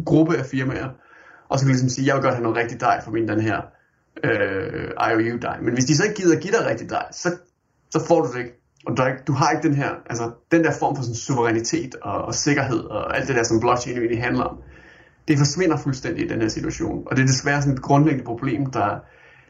[0.05, 0.89] gruppe af firmaer,
[1.49, 3.27] og så kan du ligesom sige, jeg vil godt have noget rigtig dej for min
[3.27, 3.61] den her
[4.23, 5.57] øh, IOU dej.
[5.61, 7.29] Men hvis de så ikke gider at give dig rigtig dej, så,
[7.89, 8.55] så får du det ikke.
[8.87, 12.21] Og du, du har ikke den her, altså den der form for sådan suverænitet og,
[12.21, 14.57] og sikkerhed og alt det der, som blockchain egentlig handler om.
[15.29, 17.03] Det forsvinder fuldstændig i den her situation.
[17.07, 18.99] Og det er desværre sådan et grundlæggende problem, der,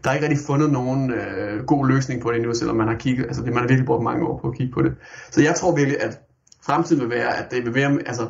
[0.03, 2.95] der er ikke rigtig fundet nogen øh, god løsning på det endnu, selvom man har
[2.95, 4.95] kigget, altså det, man har virkelig brugt mange år på at kigge på det.
[5.32, 6.19] Så jeg tror virkelig, at
[6.65, 8.30] fremtiden vil være, at det vil være, altså,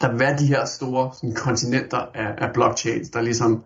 [0.00, 3.64] der vil være de her store sådan, kontinenter af, af blockchains, der ligesom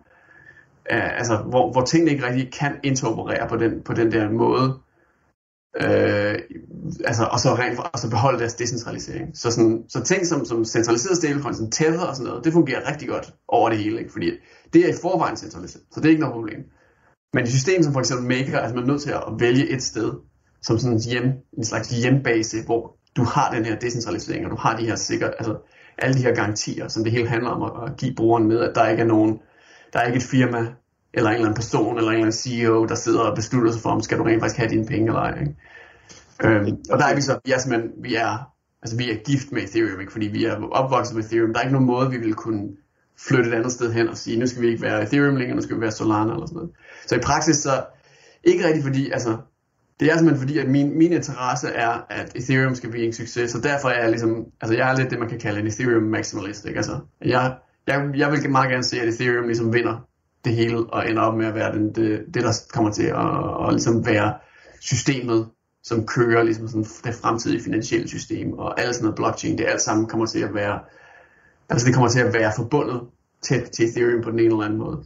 [0.91, 4.79] øh, altså, hvor, hvor tingene ikke rigtig kan interoperere på den, på den der måde.
[5.75, 6.39] Øh,
[7.05, 9.37] altså, og så rent og så beholde deres decentralisering.
[9.37, 12.91] Så, sådan, så ting som, som centraliseret stablecoin, som Tether og sådan noget, det fungerer
[12.91, 14.11] rigtig godt over det hele, ikke?
[14.11, 14.31] fordi
[14.73, 16.59] det er i forvejen centraliseret, så det er ikke noget problem.
[17.33, 19.83] Men et system som for eksempel Maker, altså man er nødt til at vælge et
[19.83, 20.13] sted,
[20.61, 24.77] som sådan hjem, en slags hjembase, hvor du har den her decentralisering, og du har
[24.77, 25.57] de her sikre, altså
[25.97, 28.75] alle de her garantier, som det hele handler om at, at give brugeren med, at
[28.75, 29.39] der ikke er nogen
[29.93, 30.73] der er ikke et firma,
[31.17, 33.81] eller en eller anden person, eller en eller anden CEO, der sidder og beslutter sig
[33.81, 35.39] for, om skal du rent faktisk have dine penge eller ej.
[35.39, 35.55] Ikke?
[36.43, 38.51] Øhm, og der er vi så, vi er simpelthen, vi er,
[38.81, 40.11] altså vi er gift med Ethereum, ikke?
[40.11, 41.53] fordi vi er opvokset med Ethereum.
[41.53, 42.67] Der er ikke nogen måde, vi vil kunne
[43.27, 45.61] flytte et andet sted hen og sige, nu skal vi ikke være Ethereum længere, nu
[45.61, 46.71] skal vi være Solana eller sådan noget.
[47.07, 47.83] Så i praksis så,
[48.43, 49.37] ikke rigtig fordi, altså,
[49.99, 53.51] det er simpelthen fordi, at min, min interesse er, at Ethereum skal blive en succes,
[53.51, 56.03] så derfor er jeg ligesom, altså jeg er lidt det, man kan kalde en Ethereum
[56.03, 56.77] maximalist, ikke?
[56.77, 57.55] Altså, jeg,
[57.87, 60.06] jeg, jeg vil meget gerne se, at Ethereum ligesom vinder
[60.47, 63.67] det hele og ender op med at være den, det, det der kommer til at,
[63.67, 64.33] at ligesom være
[64.81, 65.49] systemet,
[65.83, 69.81] som kører ligesom sådan det fremtidige finansielle system og alt sådan noget blockchain, det alt
[69.81, 70.79] sammen kommer til at være,
[71.69, 73.01] altså det kommer til at være forbundet
[73.41, 75.03] tæt til Ethereum på den ene eller anden måde.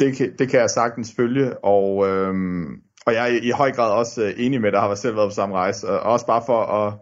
[0.00, 2.66] Det kan, det kan jeg sagtens følge, og, øhm,
[3.06, 5.34] og jeg er i høj grad også øh, enig med dig, har selv været på
[5.34, 6.94] samme rejse, og også bare for at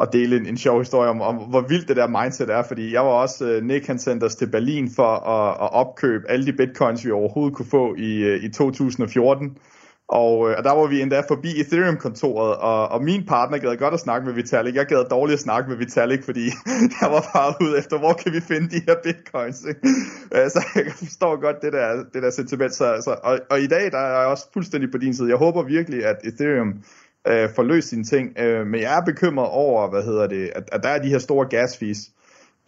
[0.00, 2.92] at dele en, en sjov historie om, om, hvor vildt det der mindset er, fordi
[2.92, 6.46] jeg var også, øh, Nick han sendte os til Berlin for at, at opkøbe alle
[6.46, 9.58] de bitcoins, vi overhovedet kunne få i, øh, i 2014,
[10.08, 13.94] og, øh, og der var vi endda forbi Ethereum-kontoret, og, og min partner gad godt
[13.94, 16.44] at snakke med Vitalik, jeg gad dårligt at snakke med Vitalik, fordi
[17.00, 19.80] jeg var bare ude efter, hvor kan vi finde de her bitcoins, ikke?
[20.54, 23.92] så jeg forstår godt det der, det der sentiment, så, så, og, og i dag
[23.92, 26.74] der er jeg også fuldstændig på din side, jeg håber virkelig, at Ethereum
[27.28, 28.38] øh, får løst sine ting.
[28.38, 31.18] Øh, men jeg er bekymret over, hvad hedder det, at, at der er de her
[31.18, 31.98] store gas fees.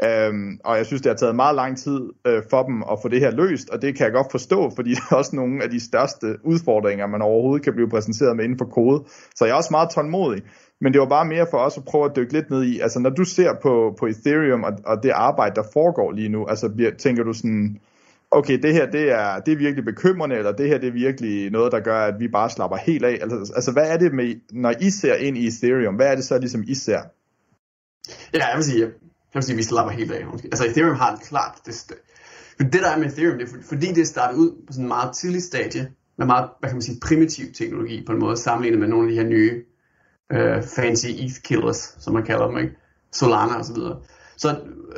[0.04, 3.08] Øhm, og jeg synes, det har taget meget lang tid øh, for dem at få
[3.08, 5.70] det her løst, og det kan jeg godt forstå, fordi det er også nogle af
[5.70, 9.04] de største udfordringer, man overhovedet kan blive præsenteret med inden for kode.
[9.34, 10.42] Så jeg er også meget tålmodig.
[10.80, 12.98] Men det var bare mere for os at prøve at dykke lidt ned i, altså
[12.98, 16.68] når du ser på, på Ethereum og, og det arbejde, der foregår lige nu, altså
[16.68, 17.78] bliver, tænker du sådan,
[18.32, 21.50] okay, det her det er, det er virkelig bekymrende, eller det her det er virkelig
[21.50, 23.18] noget, der gør, at vi bare slapper helt af.
[23.22, 26.24] Altså, altså hvad er det med, når I ser ind i Ethereum, hvad er det
[26.24, 27.00] så ligesom I ser?
[28.34, 28.90] Ja, jeg vil sige, jeg
[29.34, 30.24] vil sige, vi slapper helt af.
[30.44, 31.92] Altså Ethereum har klart, det,
[32.58, 35.14] det der er med Ethereum, det er fordi det startede ud på sådan en meget
[35.14, 38.88] tidlig stadie, med meget, hvad kan man sige, primitiv teknologi på en måde, sammenlignet med
[38.88, 39.62] nogle af de her nye
[40.32, 42.72] øh, fancy ETH killers, som man kalder dem, ikke?
[43.12, 44.00] Solana og så videre.
[44.36, 44.56] Så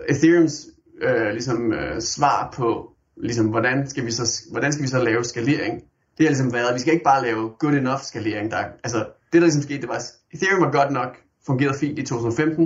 [0.08, 0.66] Ethereums
[1.02, 5.24] øh, ligesom, øh, svar på ligesom, hvordan skal, vi så, hvordan skal vi så lave
[5.24, 5.74] skalering?
[6.18, 8.50] Det har ligesom været, at vi skal ikke bare lave good enough skalering.
[8.50, 11.98] Der, altså, det der ligesom skete, det var, at Ethereum var godt nok, fungerede fint
[11.98, 12.64] i 2015.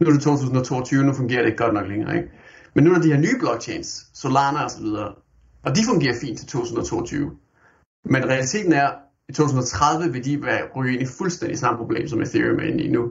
[0.00, 2.16] Nu er det 2022, nu fungerer det ikke godt nok længere.
[2.16, 2.28] Ikke?
[2.74, 5.14] Men nu er der de her nye blockchains, Solana og så videre,
[5.62, 7.30] og de fungerer fint til 2022.
[8.04, 8.88] Men realiteten er,
[9.28, 12.84] i 2030 vil de være ryge ind i fuldstændig samme problem, som Ethereum er inde
[12.84, 13.10] i nu.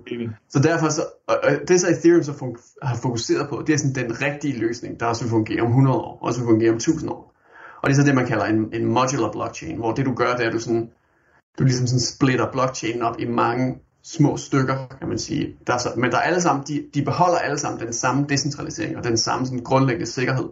[0.50, 1.38] Så derfor så, og
[1.68, 5.06] det så Ethereum så fun- har fokuseret på, det er sådan den rigtige løsning, der
[5.06, 7.36] også vil fungere om 100 år, også vil fungere om 1000 år.
[7.82, 10.36] Og det er så det, man kalder en, en modular blockchain, hvor det du gør,
[10.36, 10.90] det er, at du, sådan,
[11.60, 15.56] du ligesom sådan splitter blockchainen op i mange små stykker, kan man sige.
[15.68, 18.26] Der er så, men der er alle sammen, de, de beholder alle sammen den samme
[18.30, 20.50] decentralisering og den samme sådan grundlæggende sikkerhed.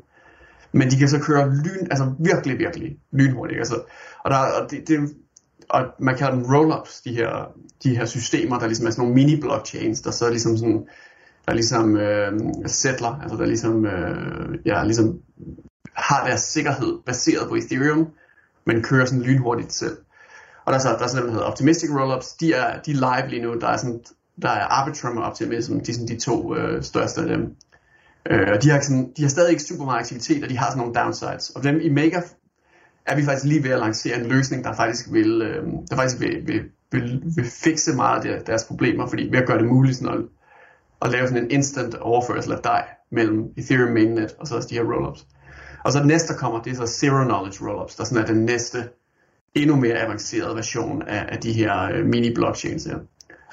[0.72, 3.60] Men de kan så køre lyn, altså virkelig, virkelig lynhurtigt.
[3.60, 3.76] Altså,
[4.24, 5.00] og der, og det, det,
[5.74, 7.52] og man kalder dem roll-ups, de her,
[7.84, 10.88] de her systemer, der ligesom er sådan nogle mini-blockchains, der så ligesom sådan,
[11.48, 15.20] der ligesom øh, settler, altså der ligesom, øh, ja, ligesom
[15.96, 18.08] har deres sikkerhed baseret på Ethereum,
[18.66, 19.98] men kører sådan lynhurtigt selv.
[20.66, 22.92] Og der er så, der er sådan noget, der hedder Optimistic Rollups, de er, de
[22.92, 24.02] er live lige nu, der er sådan,
[24.42, 27.56] der er Arbitrum og Optimism, de er sådan de to øh, største af dem.
[28.32, 30.70] Øh, og de har, sådan, de har stadig ikke super meget aktivitet, og de har
[30.70, 31.50] sådan nogle downsides.
[31.50, 32.22] Og dem i Mega
[33.06, 36.20] er vi faktisk lige ved at lancere en løsning, der faktisk vil, øh, der faktisk
[36.20, 39.98] vil, vil, vil, vil fikse meget af deres problemer, fordi ved at gøre det muligt
[39.98, 40.26] sådan at,
[41.02, 44.76] at lave sådan en instant overførsel af dig mellem Ethereum mainnet og så også de
[44.76, 45.26] her rollups.
[45.84, 48.28] Og så det næste, der kommer, det er så Zero Knowledge Rollups, der sådan er
[48.28, 48.90] den næste,
[49.56, 52.98] endnu mere avancerede version af, af de her øh, mini-blockchains her.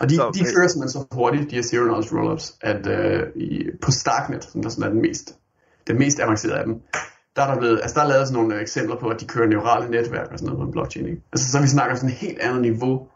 [0.01, 3.23] Og de, så, de kører simpelthen så hurtigt, de her Zero Knowledge Rollups, at øh,
[3.35, 5.35] i, på Starknet, som der sådan er den mest,
[5.87, 6.75] den mest avancerede af dem,
[7.41, 9.49] der er der blevet, altså der er lavet sådan nogle eksempler på, at de kører
[9.49, 11.07] neurale netværk og sådan noget på en blockchain.
[11.07, 11.23] Ikke?
[11.33, 13.09] Altså så vi snakker sådan et helt andet niveau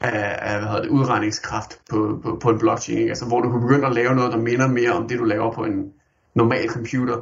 [0.00, 2.98] af, af hvad hedder det, udregningskraft på, på, på en blockchain.
[2.98, 3.10] Ikke?
[3.10, 5.52] Altså hvor du kan begynde at lave noget, der minder mere om det, du laver
[5.52, 5.92] på en
[6.34, 7.16] normal computer.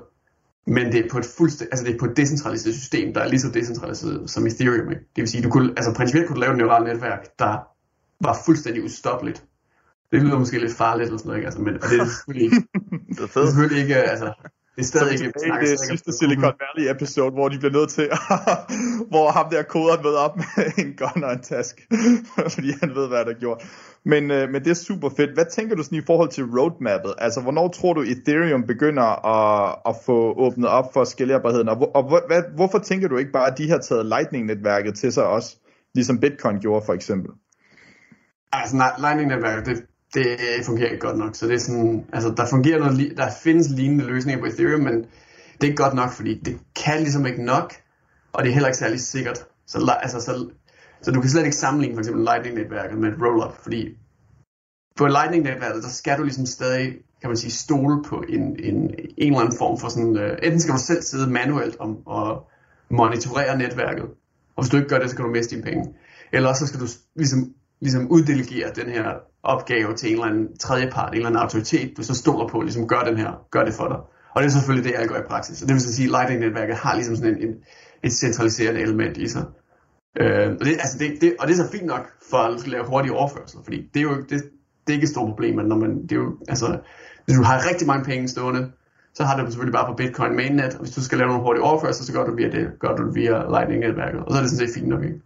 [0.67, 3.29] Men det er på et fuldstændig, altså det er på et decentraliseret system, der er
[3.29, 4.91] lige så decentraliseret som Ethereum.
[4.91, 5.03] Ikke?
[5.17, 7.53] Det vil sige, du kunne, altså principielt kunne du lave et neuralt netværk, der
[8.21, 9.45] var fuldstændig ustoppeligt.
[10.13, 11.47] Det lyder måske lidt farligt eller sådan noget, ikke?
[11.47, 12.67] Altså, men og det er selvfølgelig ikke,
[13.09, 14.33] det er selvfølgelig ikke, altså,
[14.77, 18.09] det er stadig ikke det, det sidste Silicon Valley episode, hvor de bliver nødt til,
[19.13, 21.87] hvor ham der koder med op med en gun og en task,
[22.55, 23.63] fordi han ved, hvad der er gjort.
[24.05, 25.35] Men, øh, men det er super fedt.
[25.35, 27.15] Hvad tænker du sådan i forhold til roadmappet?
[27.19, 31.69] Altså, hvornår tror du Ethereum begynder at, at få åbnet op for skalerbarheden?
[31.69, 34.95] Og, hvor, og hvor, hvad, hvorfor tænker du ikke bare, at de har taget Lightning-netværket
[34.95, 35.57] til sig også,
[35.95, 37.31] ligesom Bitcoin gjorde for eksempel?
[38.53, 41.35] Altså, Lightning-netværket, det, det fungerer ikke godt nok.
[41.35, 44.95] Så det er sådan, altså der fungerer noget, der findes lignende løsninger på Ethereum, men
[45.53, 47.75] det er ikke godt nok, fordi det kan ligesom ikke nok,
[48.33, 49.47] og det er heller ikke særlig sikkert.
[49.67, 50.49] Så, altså, så,
[51.03, 53.89] så du kan slet ikke sammenligne for eksempel Lightning-netværket med et rollup, fordi
[54.97, 56.87] på Lightning-netværket, der skal du ligesom stadig,
[57.21, 58.77] kan man sige, stole på en, en,
[59.19, 62.51] en eller anden form for sådan, uh, enten skal du selv sidde manuelt om, og
[62.91, 64.05] monitorere netværket,
[64.57, 65.95] og hvis du ikke gør det, så kan du miste dine penge.
[66.33, 66.87] Eller også så skal du
[67.17, 71.97] ligesom, ligesom uddelegere den her opgave til en eller anden tredjepart, en eller anden autoritet,
[71.97, 73.97] du så stoler på, ligesom gør den her, gør det for dig.
[74.35, 75.63] Og det er selvfølgelig det, jeg gør i praksis.
[75.63, 77.55] Og det vil sige, at Lightning-netværket har ligesom sådan en, en,
[78.03, 79.45] et centraliserende element i sig.
[80.21, 82.85] Øh, og, det, altså det, det, og det er så fint nok for at lave
[82.87, 84.43] hurtige overførsler, fordi det er jo det,
[84.87, 86.79] det er ikke et stort problem, men når man, det er jo, altså,
[87.25, 88.71] hvis du har rigtig mange penge stående,
[89.15, 91.43] så har du dem selvfølgelig bare på Bitcoin mainnet, og hvis du skal lave nogle
[91.43, 94.43] hurtige overførsler, så gør du via det, gør du det via Lightning-netværket, og så er
[94.43, 95.21] det sådan set fint nok, ikke?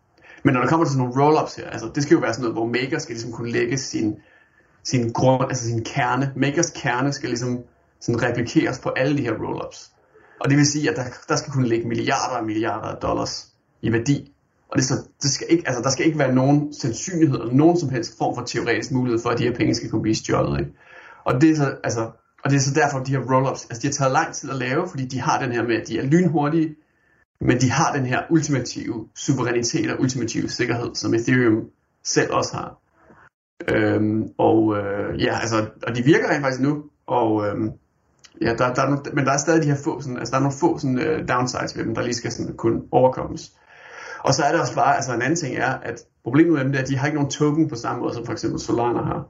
[0.45, 2.43] Men når der kommer til sådan nogle roll-ups her, altså det skal jo være sådan
[2.43, 4.15] noget, hvor Maker skal ligesom kunne lægge sin,
[4.85, 6.33] sin grund, altså sin kerne.
[6.37, 7.59] Makers kerne skal ligesom
[8.01, 9.91] sådan replikeres på alle de her roll-ups.
[10.41, 13.49] Og det vil sige, at der, der skal kunne ligge milliarder og milliarder af dollars
[13.83, 14.33] i værdi.
[14.69, 17.79] Og det, så, det skal ikke, altså, der skal ikke være nogen sandsynlighed eller nogen
[17.79, 20.61] som helst form for teoretisk mulighed for, at de her penge skal kunne blive stjålet.
[20.61, 20.73] Ikke?
[21.25, 22.11] Og det er så, altså,
[22.45, 24.51] og det er så derfor, at de her roll-ups, altså de har taget lang tid
[24.51, 26.75] at lave, fordi de har den her med, at de er lynhurtige,
[27.41, 31.69] men de har den her ultimative suverænitet og ultimative sikkerhed, som Ethereum
[32.05, 32.79] selv også har.
[33.69, 37.71] Øhm, og øh, ja, altså, og de virker rent faktisk nu, og, øhm,
[38.41, 40.37] ja, der, der er nogle, men der er stadig de her få, sådan, altså der
[40.37, 43.53] er nogle få sådan, uh, downsides ved dem, der lige skal sådan, kun overkommes.
[44.25, 46.75] Og så er det også bare, altså en anden ting er, at problemet med dem
[46.75, 49.29] er, at de har ikke nogen token på samme måde, som for eksempel Solana har.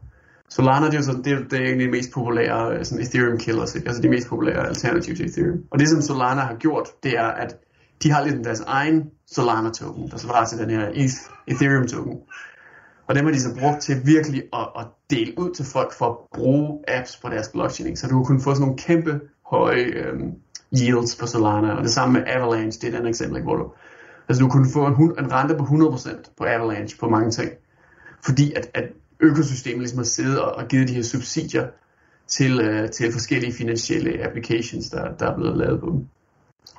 [0.48, 3.04] Solana, det er jo sådan, det er, det er egentlig de mest populære øh, sådan
[3.04, 3.88] Ethereum killers, ikke?
[3.88, 5.58] altså de mest populære alternativ til Ethereum.
[5.70, 7.56] Og det som Solana har gjort, det er, at
[8.02, 11.08] de har lidt deres egen Solana token, der svarer til den her
[11.46, 12.18] Ethereum token.
[13.06, 16.10] Og dem har de så brugt til virkelig at, at dele ud til folk for
[16.10, 17.96] at bruge apps på deres blockchain.
[17.96, 20.32] Så du kunne få sådan nogle kæmpe høje øhm,
[20.78, 21.74] yields på Solana.
[21.74, 23.72] Og det samme med Avalanche, det er et andet eksempel, hvor du,
[24.28, 27.50] altså du kunne få en, en rente på 100% på Avalanche på mange ting.
[28.24, 28.84] Fordi at, at
[29.20, 31.66] økosystemet ligesom har siddet og, og givet de her subsidier
[32.28, 36.08] til, øh, til forskellige finansielle applications, der, der er blevet lavet på dem.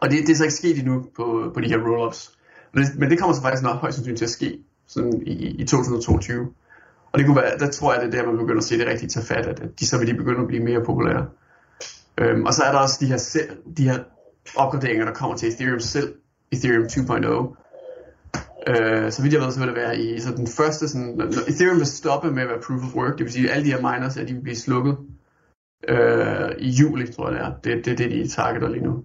[0.01, 2.31] Og det, det er så ikke sket endnu på, på de her rollups.
[2.73, 5.31] Men det, men det kommer så faktisk nok højst sandsynligt til at ske sådan i,
[5.31, 6.53] i 2022.
[7.11, 8.87] Og det kunne være, der tror jeg, det er der, man begynder at se det
[8.87, 11.25] rigtigt tage fat, at de, så vil de begynde at blive mere populære.
[12.17, 13.99] Øhm, og så er der også de her, selv, de her
[14.55, 16.13] opgraderinger, der kommer til Ethereum selv,
[16.51, 17.65] Ethereum 2.0.
[18.67, 21.25] Øh, så vidt jeg ved, så vil det være i så den første, sådan, når
[21.25, 23.71] Ethereum vil stoppe med at være proof of work, det vil sige, at alle de
[23.71, 24.97] her miners, at de vil blive slukket
[25.87, 27.75] øh, i juli, tror jeg det er.
[27.75, 29.03] Det, det er det, de targeter lige nu.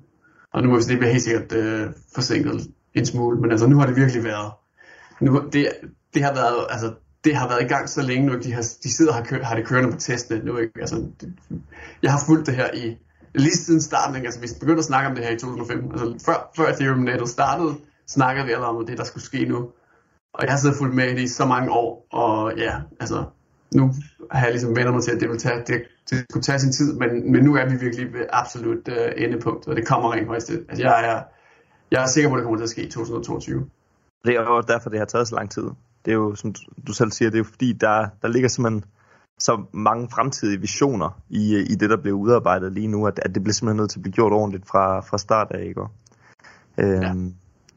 [0.53, 3.87] Og nu er det bliver helt sikkert øh, forsinket en smule, men altså nu har
[3.87, 4.51] det virkelig været
[5.21, 5.69] nu, det,
[6.15, 6.95] det har været, altså,
[7.25, 9.45] det har været i gang så længe nu, de, har, de sidder og har, kørt,
[9.45, 10.57] har det kørende på testene nu.
[10.57, 10.81] Ikke?
[10.81, 11.35] Altså, det,
[12.03, 12.97] jeg har fulgt det her i
[13.35, 14.17] lige siden starten.
[14.17, 14.27] Ikke?
[14.27, 15.91] Altså, vi begyndte at snakke om det her i 2015.
[15.93, 17.75] Altså, før, før Ethereum nettet startede,
[18.07, 19.57] snakkede vi allerede om det, der skulle ske nu.
[20.35, 23.25] Og jeg har siddet fulgt med i det i så mange år, og ja, altså,
[23.75, 23.93] nu
[24.31, 26.73] har jeg ligesom vendt mig til, at det, vil tage, det, det skulle tage sin
[26.73, 30.29] tid, men, men nu er vi virkelig ved absolut uh, endepunkt, og det kommer rent
[30.29, 30.51] højst.
[30.51, 31.23] Altså, jeg er,
[31.91, 33.67] jeg er sikker på, at det kommer til at ske i 2022.
[34.25, 35.63] Det er jo derfor, det har taget så lang tid.
[36.05, 36.55] Det er jo, som
[36.87, 38.85] du selv siger, det er jo fordi, der, der ligger simpelthen
[39.39, 43.43] så mange fremtidige visioner i, i det, der bliver udarbejdet lige nu, at, at det
[43.43, 45.81] bliver simpelthen nødt til at blive gjort ordentligt fra, fra start af, ikke?
[46.79, 47.15] Øhm, ja.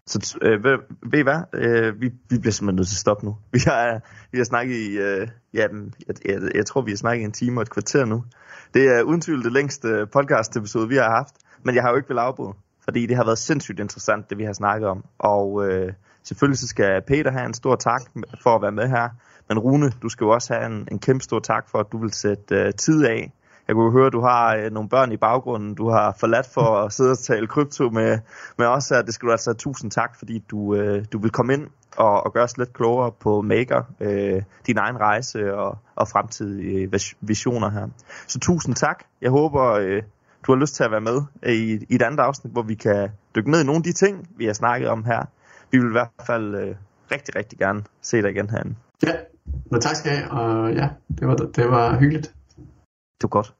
[0.07, 0.77] Så øh, ved,
[1.11, 1.41] ved I hvad?
[1.53, 3.37] Øh, vi, vi bliver simpelthen nødt til at stoppe nu.
[3.53, 4.01] Vi har,
[4.31, 5.67] vi har snakket i, øh, ja,
[6.07, 8.23] jeg, jeg, jeg tror, vi har snakket i en time og et kvarter nu.
[8.73, 11.95] Det er uden tvivl det længste podcast episode, vi har haft, men jeg har jo
[11.95, 15.05] ikke vil afbryde, fordi det har været sindssygt interessant, det vi har snakket om.
[15.19, 15.93] Og øh,
[16.23, 18.01] Selvfølgelig så skal Peter have en stor tak
[18.43, 19.09] for at være med her.
[19.49, 21.97] Men Rune, du skal jo også have en, en kæmpe stor tak for, at du
[21.97, 23.33] vil sætte øh, tid af.
[23.67, 26.61] Jeg kunne høre, at du har øh, nogle børn i baggrunden, du har forladt for
[26.61, 28.19] at sidde og tale krypto med,
[28.57, 29.01] med os her.
[29.01, 32.25] Det skal du altså have tusind tak, fordi du, øh, du vil komme ind og,
[32.25, 36.91] og gøre os lidt klogere på Maker, uh, din egen rejse og, og fremtidige
[37.21, 37.87] visioner her.
[38.27, 39.03] Så tusind tak.
[39.21, 40.03] Jeg håber, uh,
[40.47, 43.09] du har lyst til at være med i, i et andet afsnit, hvor vi kan
[43.35, 45.25] dykke ned i nogle af de ting, vi har snakket om her
[45.73, 46.75] vi vil i hvert fald øh,
[47.11, 48.75] rigtig, rigtig gerne se dig igen herinde.
[49.03, 49.13] Ja,
[49.71, 50.89] men tak skal jeg og ja,
[51.19, 52.33] det var, det var hyggeligt.
[53.23, 53.53] Det var godt.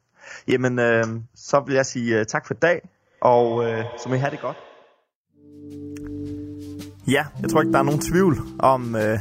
[0.47, 1.03] Jamen, øh,
[1.35, 2.89] så vil jeg sige øh, tak for i dag,
[3.21, 4.57] og øh, så må I have det godt.
[7.07, 9.19] Ja, jeg tror ikke, der er nogen tvivl om, øh,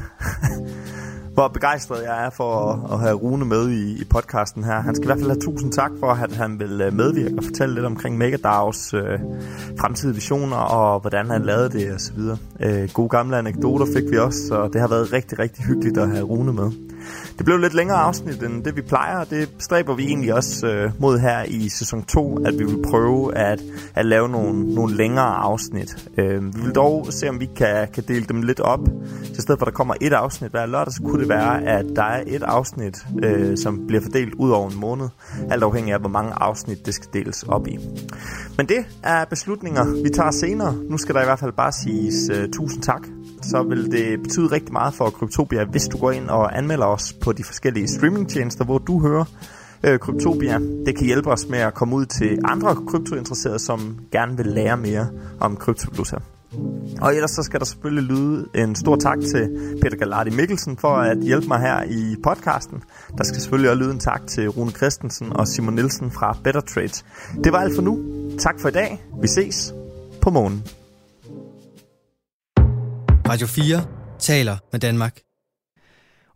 [1.34, 4.80] hvor begejstret jeg er for at, at have Rune med i, i podcasten her.
[4.80, 7.44] Han skal i hvert fald have tusind tak for, at han vil øh, medvirke og
[7.44, 9.18] fortælle lidt omkring Megadags øh,
[9.80, 12.18] fremtidige visioner og hvordan han lavede det osv.
[12.60, 16.10] Øh, gode gamle anekdoter fik vi også, og det har været rigtig, rigtig hyggeligt at
[16.10, 16.91] have Rune med.
[17.38, 20.66] Det blev lidt længere afsnit end det vi plejer, og det stræber vi egentlig også
[20.66, 23.60] øh, mod her i sæson 2, at vi vil prøve at,
[23.94, 26.08] at lave nogle, nogle længere afsnit.
[26.18, 28.80] Øh, vi vil dog se, om vi kan, kan dele dem lidt op.
[29.24, 31.64] Så i stedet for, at der kommer et afsnit hver lørdag, så kunne det være,
[31.64, 35.08] at der er et afsnit, øh, som bliver fordelt ud over en måned,
[35.50, 37.78] alt afhængig af, hvor mange afsnit det skal deles op i.
[38.56, 40.74] Men det er beslutninger, vi tager senere.
[40.90, 43.02] Nu skal der i hvert fald bare siges øh, tusind tak
[43.42, 47.12] så vil det betyde rigtig meget for Kryptopia, hvis du går ind og anmelder os
[47.12, 49.24] på de forskellige streamingtjenester, hvor du hører
[49.84, 50.58] øh, Kryptopia.
[50.86, 54.76] Det kan hjælpe os med at komme ud til andre kryptointeresserede, som gerne vil lære
[54.76, 55.08] mere
[55.40, 56.16] om kryptovaluta.
[57.00, 60.88] Og ellers så skal der selvfølgelig lyde en stor tak til Peter Galardi Mikkelsen for
[60.88, 62.82] at hjælpe mig her i podcasten.
[63.18, 66.60] Der skal selvfølgelig også lyde en tak til Rune Christensen og Simon Nielsen fra Better
[66.60, 67.02] Trade.
[67.44, 67.98] Det var alt for nu.
[68.38, 69.04] Tak for i dag.
[69.22, 69.74] Vi ses
[70.20, 70.81] på morgen.
[73.32, 73.84] Radio 4
[74.18, 75.20] taler med Danmark.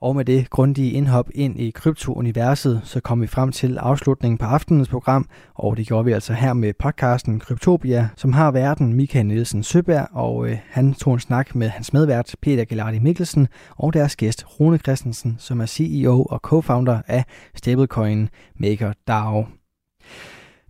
[0.00, 4.44] Og med det grundige indhop ind i kryptouniverset, så kom vi frem til afslutningen på
[4.44, 9.26] aftenens program, og det gjorde vi altså her med podcasten Kryptopia, som har verden Michael
[9.26, 13.92] Nielsen Søberg, og øh, han tog en snak med hans medvært Peter Gelardi Mikkelsen og
[13.92, 17.24] deres gæst Rune Christensen, som er CEO og co-founder af
[17.54, 18.28] stablecoin
[18.60, 19.44] Maker DAO.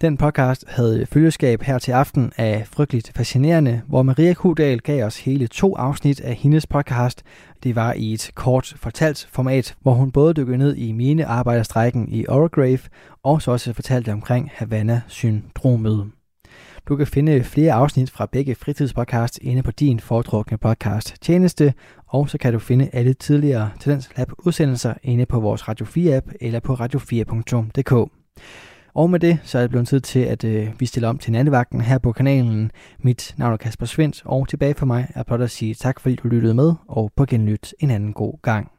[0.01, 5.21] Den podcast havde følgeskab her til aften af Frygteligt Fascinerende, hvor Maria Kudal gav os
[5.21, 7.23] hele to afsnit af hendes podcast.
[7.63, 12.09] Det var i et kort fortalt format, hvor hun både dykkede ned i mine arbejderstrækken
[12.09, 12.79] i Orograve,
[13.23, 16.11] og så også fortalte omkring Havana-syndromet.
[16.89, 21.75] Du kan finde flere afsnit fra begge fritidspodcasts inde på din foretrukne podcast tjeneste,
[22.07, 26.17] og så kan du finde alle tidligere Tendens Lab udsendelser inde på vores Radio 4
[26.17, 28.11] app eller på radio4.dk.
[28.97, 31.33] Og med det, så er det blevet tid til, at øh, vi stiller om til
[31.33, 32.71] nattevagten her på kanalen.
[32.99, 36.15] Mit navn er Kasper Svendt, og tilbage for mig er blot at sige tak, fordi
[36.15, 38.71] du lyttede med, og på genlyt en anden god gang.